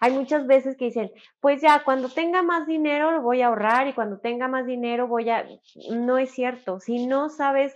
Hay 0.00 0.12
muchas 0.12 0.46
veces 0.46 0.76
que 0.76 0.86
dicen, 0.86 1.10
pues 1.40 1.60
ya, 1.60 1.84
cuando 1.84 2.08
tenga 2.08 2.42
más 2.42 2.66
dinero 2.66 3.10
lo 3.10 3.20
voy 3.20 3.42
a 3.42 3.48
ahorrar 3.48 3.86
y 3.86 3.92
cuando 3.92 4.18
tenga 4.18 4.48
más 4.48 4.66
dinero 4.66 5.06
voy 5.06 5.28
a... 5.28 5.46
No 5.90 6.16
es 6.16 6.30
cierto. 6.30 6.80
Si 6.80 7.06
no 7.06 7.28
sabes 7.28 7.74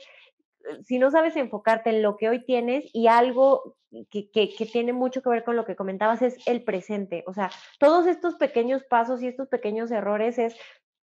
si 0.85 0.98
no 0.98 1.11
sabes 1.11 1.37
enfocarte 1.37 1.90
en 1.90 2.03
lo 2.03 2.16
que 2.16 2.29
hoy 2.29 2.44
tienes 2.44 2.85
y 2.92 3.07
algo 3.07 3.77
que, 4.11 4.31
tiene 4.72 4.92
mucho 4.92 5.22
que 5.22 5.29
ver 5.29 5.44
con 5.44 5.57
lo 5.57 5.64
que 5.64 5.77
comentabas 5.77 6.22
es 6.22 6.37
el 6.46 6.64
presente. 6.64 7.24
O 7.27 7.33
sea, 7.33 7.50
todos 7.79 8.07
estos 8.07 8.35
pequeños 8.37 8.83
pasos 8.85 9.22
y 9.22 9.29
estos 9.29 9.48
pequeños 9.48 9.90
errores 9.90 10.38
es 10.38 10.57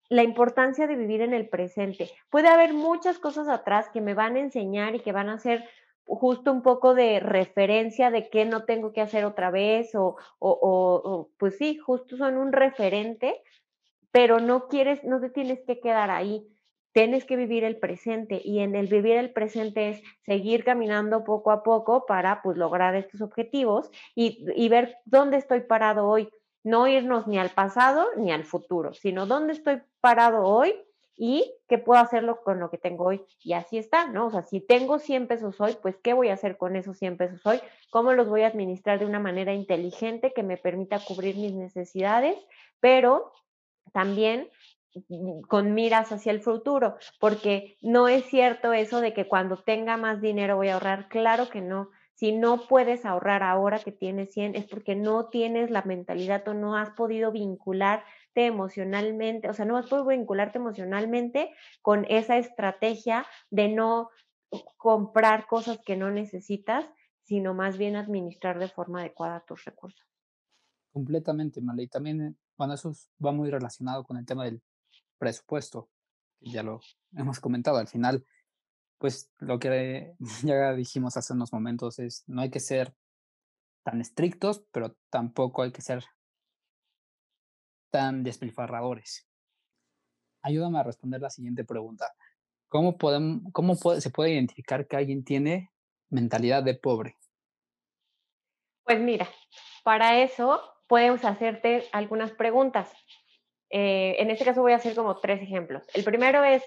la 0.09 0.23
importancia 0.23 0.87
de 0.87 0.95
vivir 0.95 1.21
en 1.21 1.33
el 1.33 1.49
presente. 1.49 2.09
Puede 2.29 2.47
haber 2.47 2.73
muchas 2.73 3.19
cosas 3.19 3.47
atrás 3.47 3.89
que 3.93 4.01
me 4.01 4.15
van 4.15 4.35
a 4.35 4.39
enseñar 4.39 4.95
y 4.95 5.01
que 5.01 5.11
van 5.11 5.29
a 5.29 5.37
ser 5.37 5.63
justo 6.05 6.51
un 6.51 6.63
poco 6.63 6.95
de 6.95 7.19
referencia 7.19 8.09
de 8.09 8.29
qué 8.29 8.45
no 8.45 8.65
tengo 8.65 8.91
que 8.91 9.01
hacer 9.01 9.25
otra 9.25 9.51
vez 9.51 9.93
o, 9.93 10.15
o 10.39 11.29
pues 11.37 11.57
sí, 11.57 11.77
justo 11.77 12.17
son 12.17 12.37
un 12.37 12.51
referente, 12.51 13.39
pero 14.11 14.39
no 14.39 14.67
quieres, 14.67 15.03
no 15.03 15.21
te 15.21 15.29
tienes 15.29 15.59
que 15.67 15.79
quedar 15.79 16.09
ahí 16.09 16.47
tienes 16.91 17.25
que 17.25 17.36
vivir 17.36 17.63
el 17.63 17.78
presente 17.78 18.41
y 18.43 18.60
en 18.60 18.75
el 18.75 18.88
vivir 18.88 19.17
el 19.17 19.32
presente 19.32 19.89
es 19.89 20.04
seguir 20.25 20.63
caminando 20.63 21.23
poco 21.23 21.52
a 21.52 21.63
poco 21.63 22.06
para 22.06 22.41
pues 22.41 22.58
lograr 22.58 22.95
estos 22.95 23.21
objetivos 23.21 23.89
y, 24.15 24.45
y, 24.56 24.69
ver 24.69 24.97
dónde 25.06 25.38
estoy 25.38 25.62
parado 25.62 26.08
hoy, 26.08 26.30
no 26.63 26.88
irnos 26.88 27.28
ni 27.28 27.38
al 27.38 27.49
pasado 27.49 28.08
ni 28.17 28.32
al 28.32 28.43
futuro, 28.43 28.93
sino 28.93 29.25
dónde 29.25 29.54
estoy 29.54 29.82
parado 30.02 30.43
hoy 30.43 30.75
y 31.21 31.54
qué 31.67 31.78
puedo 31.78 32.02
hacerlo 32.02 32.41
con 32.43 32.62
lo 32.62 32.71
que 32.71 32.78
tengo 32.78 33.04
hoy. 33.04 33.21
Y 33.43 33.52
así 33.52 33.78
está, 33.78 34.08
¿no? 34.08 34.28
O 34.28 34.32
sea, 34.32 34.41
si 34.41 34.62
tengo 34.62 34.99
100 34.99 35.28
pesos 35.28 35.60
hoy, 35.60 35.75
pues 35.82 35.97
¿qué 36.02 36.13
voy 36.13 36.30
a 36.30 36.34
hacer 36.34 36.56
con 36.56 36.78
esos 36.78 36.97
100 36.97 37.17
pesos 37.17 37.45
hoy? 37.45 37.60
¿Cómo 37.91 38.13
los 38.13 38.30
voy 38.30 38.43
a 38.43 38.47
administrar 38.47 38.99
de 38.99 39.06
una 39.06 39.19
manera 39.19 39.54
inteligente 39.54 40.32
que 40.34 40.43
me 40.43 40.56
permita 40.56 40.97
cubrir 41.06 41.36
mis 41.36 41.54
necesidades? 41.54 42.38
Pero 42.80 43.34
también 43.91 44.49
con 45.47 45.73
miras 45.73 46.12
hacia 46.12 46.32
el 46.32 46.41
futuro, 46.41 46.95
porque 47.19 47.78
no 47.82 48.08
es 48.08 48.25
cierto 48.25 48.73
eso 48.73 49.02
de 49.02 49.13
que 49.13 49.28
cuando 49.28 49.58
tenga 49.58 49.97
más 49.97 50.21
dinero 50.21 50.56
voy 50.56 50.69
a 50.69 50.75
ahorrar, 50.75 51.08
claro 51.10 51.49
que 51.49 51.62
no. 51.62 51.89
Si 52.15 52.34
no 52.34 52.67
puedes 52.67 53.06
ahorrar 53.06 53.43
ahora 53.43 53.80
que 53.80 53.93
tienes 53.93 54.34
100 54.34 54.56
es 54.56 54.65
porque 54.65 54.95
no 54.95 55.30
tienes 55.30 55.71
la 55.71 55.84
mentalidad 55.84 56.45
o 56.49 56.54
no 56.54 56.75
has 56.75 56.89
podido 56.89 57.32
vincularte 57.32 58.45
emocionalmente, 58.45 59.49
o 59.49 59.54
sea, 59.54 59.65
no 59.65 59.78
has 59.78 59.88
podido 59.88 60.08
vincularte 60.08 60.58
emocionalmente 60.58 61.54
con 61.82 62.06
esa 62.10 62.38
estrategia 62.38 63.25
de 63.52 63.69
no 63.69 64.10
comprar 64.75 65.47
cosas 65.47 65.80
que 65.86 65.95
no 65.95 66.12
necesitas, 66.12 66.86
sino 67.23 67.54
más 67.54 67.78
bien 67.78 67.95
administrar 67.95 68.60
de 68.60 68.67
forma 68.67 68.99
adecuada 68.99 69.45
tus 69.47 69.63
recursos. 69.63 70.06
Completamente, 70.91 71.62
Male. 71.62 71.84
Y 71.84 71.88
también, 71.88 72.38
bueno, 72.58 72.73
eso 72.73 72.91
va 73.23 73.32
muy 73.32 73.49
relacionado 73.49 74.04
con 74.04 74.17
el 74.17 74.25
tema 74.25 74.45
del 74.45 74.62
presupuesto, 75.19 75.89
ya 76.39 76.63
lo 76.63 76.82
hemos 77.13 77.39
comentado, 77.39 77.77
al 77.77 77.88
final, 77.88 78.25
pues 78.97 79.32
lo 79.38 79.60
que 79.60 80.15
ya 80.43 80.73
dijimos 80.73 81.17
hace 81.17 81.34
unos 81.34 81.53
momentos 81.53 81.99
es, 81.99 82.23
no 82.27 82.41
hay 82.41 82.49
que 82.49 82.60
ser 82.60 82.95
tan 83.84 84.01
estrictos, 84.01 84.63
pero 84.71 84.95
tampoco 85.10 85.62
hay 85.62 85.71
que 85.71 85.82
ser 85.82 86.03
tan 87.91 88.23
despilfarradores. 88.23 89.27
Ayúdame 90.41 90.79
a 90.79 90.84
responder 90.84 91.21
la 91.21 91.29
siguiente 91.29 91.63
pregunta. 91.65 92.13
¿Cómo, 92.67 92.97
podemos, 92.97 93.51
cómo 93.51 93.75
se 93.75 94.10
puede 94.12 94.34
identificar 94.34 94.88
que 94.88 94.95
alguien 94.95 95.23
tiene 95.23 95.71
mentalidad 96.10 96.63
de 96.63 96.75
pobre? 96.75 97.17
Pues 98.84 98.99
mira, 98.99 99.27
para 99.84 100.21
eso 100.21 100.62
puedes 100.88 101.25
hacerte 101.25 101.84
algunas 101.91 102.32
preguntas. 102.32 102.91
Eh, 103.69 104.15
en 104.19 104.32
este 104.32 104.45
caso 104.45 104.62
voy 104.62 104.73
a 104.73 104.77
hacer 104.77 104.95
como 104.95 105.17
tres 105.19 105.41
ejemplos. 105.41 105.84
El 105.93 106.03
primero 106.03 106.43
es, 106.43 106.63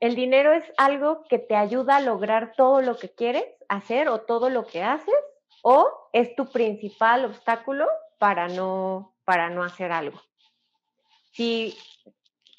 el 0.00 0.14
dinero 0.14 0.52
es 0.52 0.64
algo 0.76 1.24
que 1.24 1.38
te 1.38 1.56
ayuda 1.56 1.96
a 1.96 2.00
lograr 2.00 2.52
todo 2.56 2.80
lo 2.80 2.96
que 2.96 3.10
quieres 3.10 3.44
hacer 3.68 4.08
o 4.08 4.22
todo 4.22 4.50
lo 4.50 4.66
que 4.66 4.82
haces 4.82 5.14
o 5.62 6.08
es 6.12 6.34
tu 6.34 6.50
principal 6.50 7.24
obstáculo 7.24 7.86
para 8.18 8.48
no, 8.48 9.14
para 9.24 9.50
no 9.50 9.62
hacer 9.62 9.92
algo. 9.92 10.20
Si 11.32 11.76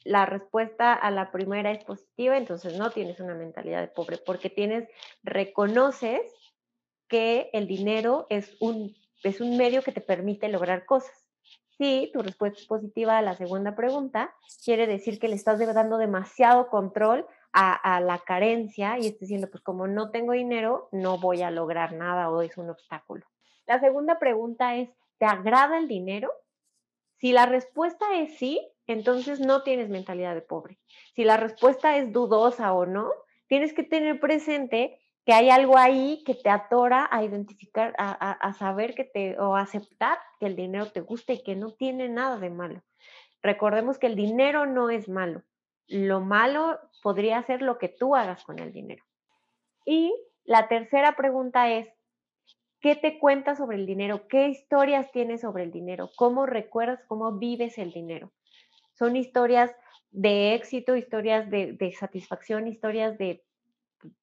la 0.04 0.26
respuesta 0.26 0.94
a 0.94 1.12
la 1.12 1.32
primera 1.32 1.72
es 1.72 1.84
positiva, 1.84 2.38
entonces 2.38 2.78
no 2.78 2.91
tienes 2.91 3.20
una 3.20 3.36
mentalidad 3.36 3.82
de 3.82 3.88
pobre, 3.88 4.17
porque 4.17 4.50
tienes, 4.50 4.88
reconoces 5.24 6.22
que 7.08 7.50
el 7.54 7.67
dinero 7.67 8.26
es 8.30 8.56
un, 8.60 8.96
es 9.24 9.41
un 9.41 9.58
medio 9.58 9.84
que 9.84 9.91
te 9.91 10.02
permite 10.02 10.48
lograr 10.48 10.86
cosas. 10.86 11.20
Si 11.82 12.12
tu 12.13 12.22
respuesta 12.22 12.60
es 12.60 12.67
positiva 12.67 13.17
a 13.17 13.24
la 13.24 13.36
segunda 13.36 13.74
pregunta, 13.74 14.36
quiere 14.63 14.86
decir 14.86 15.17
que 15.17 15.28
le 15.28 15.34
estás 15.34 15.58
dando 15.58 15.98
demasiado 15.98 16.67
control 16.67 17.26
a, 17.54 18.00
la 18.02 18.20
carencia 18.20 19.00
y 19.00 19.08
estás 19.08 19.22
diciendo, 19.22 19.50
pues 19.50 19.63
como 19.63 19.88
no 19.88 20.12
tengo 20.12 20.34
dinero, 20.34 20.89
no 20.91 21.17
voy 21.17 21.41
a 21.41 21.50
lograr 21.50 21.94
nada 21.94 22.30
o 22.30 22.44
es 22.44 22.56
un 22.60 22.70
obstáculo. 22.70 23.26
La 23.65 23.80
segunda 23.80 24.20
pregunta 24.20 24.76
es, 24.76 24.91
¿te 25.17 25.26
agrada 25.26 25.80
el 25.80 25.88
dinero? 25.88 26.32
Si 27.17 27.32
la 27.32 27.48
respuesta 27.48 28.06
es 28.13 28.38
sí, 28.38 28.62
entonces 28.86 29.39
no 29.39 29.63
tienes 29.63 29.89
mentalidad 29.89 30.36
de 30.36 30.41
pobre. 30.41 30.78
Si 31.15 31.24
la 31.24 31.38
respuesta 31.38 31.98
es 31.98 32.12
dudosa 32.12 32.74
o 32.74 32.86
no, 32.86 33.10
tienes 33.48 33.74
que 33.74 33.82
tener 33.82 34.20
presente 34.20 35.01
hay 35.32 35.50
algo 35.50 35.78
ahí 35.78 36.24
que 36.26 36.36
te 36.36 36.50
atora 36.50 37.08
a 37.12 37.24
identificar, 37.24 37.94
a, 37.98 38.54
saber 38.54 38.96
que 38.96 39.04
te, 39.04 39.39
o 39.39 39.56
aceptar 39.56 40.17
que 40.39 40.48
el 40.48 40.56
dinero 40.56 40.91
te 40.91 41.02
gusta 41.02 41.34
y 41.34 41.44
que 41.44 41.56
no 41.56 41.72
tiene 41.72 42.10
nada 42.10 42.38
de 42.38 42.50
malo. 42.50 42.82
Recordemos 43.41 43.98
que 43.98 44.08
el 44.08 44.15
dinero 44.15 44.65
no 44.65 44.89
es 44.89 45.10
malo. 45.10 45.44
Lo 45.88 46.22
malo 46.22 46.80
podría 47.02 47.41
ser 47.44 47.62
lo 47.62 47.78
que 47.78 47.89
tú 47.89 48.15
hagas 48.15 48.44
con 48.44 48.60
el 48.60 48.72
dinero. 48.72 49.04
Y 49.86 50.13
la 50.44 50.67
tercera 50.67 51.15
pregunta 51.15 51.72
es, 51.72 51.89
¿qué 52.80 52.96
te 52.96 53.20
cuentas 53.20 53.58
sobre 53.58 53.78
el 53.78 53.86
dinero? 53.86 54.28
¿Qué 54.28 54.48
historias 54.48 55.12
tienes 55.12 55.41
sobre 55.41 55.63
el 55.63 55.72
dinero? 55.72 56.10
¿Cómo 56.15 56.46
recuerdas, 56.46 57.04
cómo 57.08 57.34
vives 57.34 57.78
el 57.78 57.91
dinero? 57.91 58.32
Son 58.94 59.15
historias 59.15 59.76
de 60.12 60.54
éxito, 60.56 60.96
historias 60.96 61.50
de, 61.50 61.96
satisfacción, 61.98 62.67
historias 62.67 63.17
de, 63.17 63.44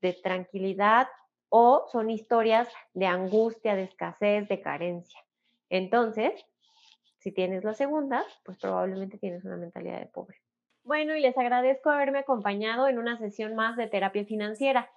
de 0.01 0.13
tranquilidad 0.13 1.09
o 1.49 1.87
son 1.91 2.11
historias 2.11 2.69
de 2.95 3.07
angustia, 3.07 3.75
de 3.75 3.85
escasez, 3.85 4.49
de 4.49 4.61
carencia. 4.61 5.21
Entonces, 5.71 6.33
si 7.19 7.33
tienes 7.33 7.65
la 7.65 7.75
segunda, 7.75 8.25
pues 8.45 8.59
probablemente 8.59 9.19
tienes 9.19 9.45
una 9.45 9.57
mentalidad 9.57 10.01
de 10.01 10.07
pobre. 10.07 10.39
Bueno, 10.85 11.17
y 11.17 11.21
les 11.21 11.37
agradezco 11.37 11.91
haberme 11.91 12.21
acompañado 12.21 12.89
en 12.89 12.99
una 12.99 13.19
sesión 13.19 13.55
más 13.55 13.77
de 13.77 13.89
terapia 13.89 14.25
financiera. 14.25 14.91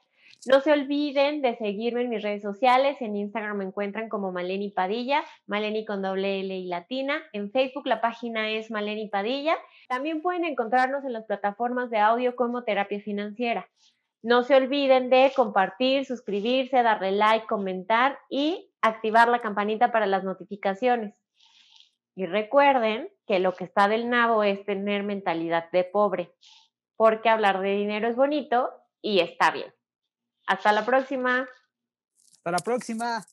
No 0.47 0.61
se 0.61 0.71
olviden 0.71 1.41
de 1.41 1.55
seguirme 1.57 2.01
en 2.01 2.09
mis 2.09 2.23
redes 2.23 2.41
sociales. 2.41 2.97
En 3.01 3.15
Instagram 3.15 3.57
me 3.57 3.65
encuentran 3.65 4.09
como 4.09 4.31
Maleni 4.31 4.71
Padilla, 4.71 5.23
Maleni 5.45 5.85
con 5.85 6.01
doble 6.01 6.39
L 6.39 6.55
y 6.55 6.67
latina. 6.67 7.21
En 7.33 7.51
Facebook 7.51 7.85
la 7.85 8.01
página 8.01 8.49
es 8.49 8.71
Maleni 8.71 9.09
Padilla. 9.09 9.55
También 9.87 10.21
pueden 10.21 10.45
encontrarnos 10.45 11.03
en 11.03 11.13
las 11.13 11.25
plataformas 11.25 11.89
de 11.89 11.99
audio 11.99 12.35
como 12.35 12.63
Terapia 12.63 13.01
Financiera. 13.01 13.69
No 14.23 14.43
se 14.43 14.55
olviden 14.55 15.09
de 15.09 15.31
compartir, 15.35 16.05
suscribirse, 16.05 16.83
darle 16.83 17.11
like, 17.11 17.47
comentar 17.47 18.19
y 18.29 18.71
activar 18.81 19.27
la 19.27 19.41
campanita 19.41 19.91
para 19.91 20.05
las 20.05 20.23
notificaciones. 20.23 21.15
Y 22.15 22.25
recuerden 22.25 23.09
que 23.25 23.39
lo 23.39 23.53
que 23.53 23.63
está 23.63 23.87
del 23.87 24.09
nabo 24.09 24.43
es 24.43 24.63
tener 24.65 25.03
mentalidad 25.03 25.71
de 25.71 25.83
pobre, 25.83 26.33
porque 26.95 27.29
hablar 27.29 27.61
de 27.61 27.75
dinero 27.75 28.07
es 28.07 28.15
bonito 28.15 28.69
y 29.01 29.21
está 29.21 29.51
bien. 29.51 29.73
Hasta 30.45 30.71
la 30.71 30.85
próxima. 30.85 31.47
Hasta 32.37 32.51
la 32.51 32.59
próxima. 32.59 33.25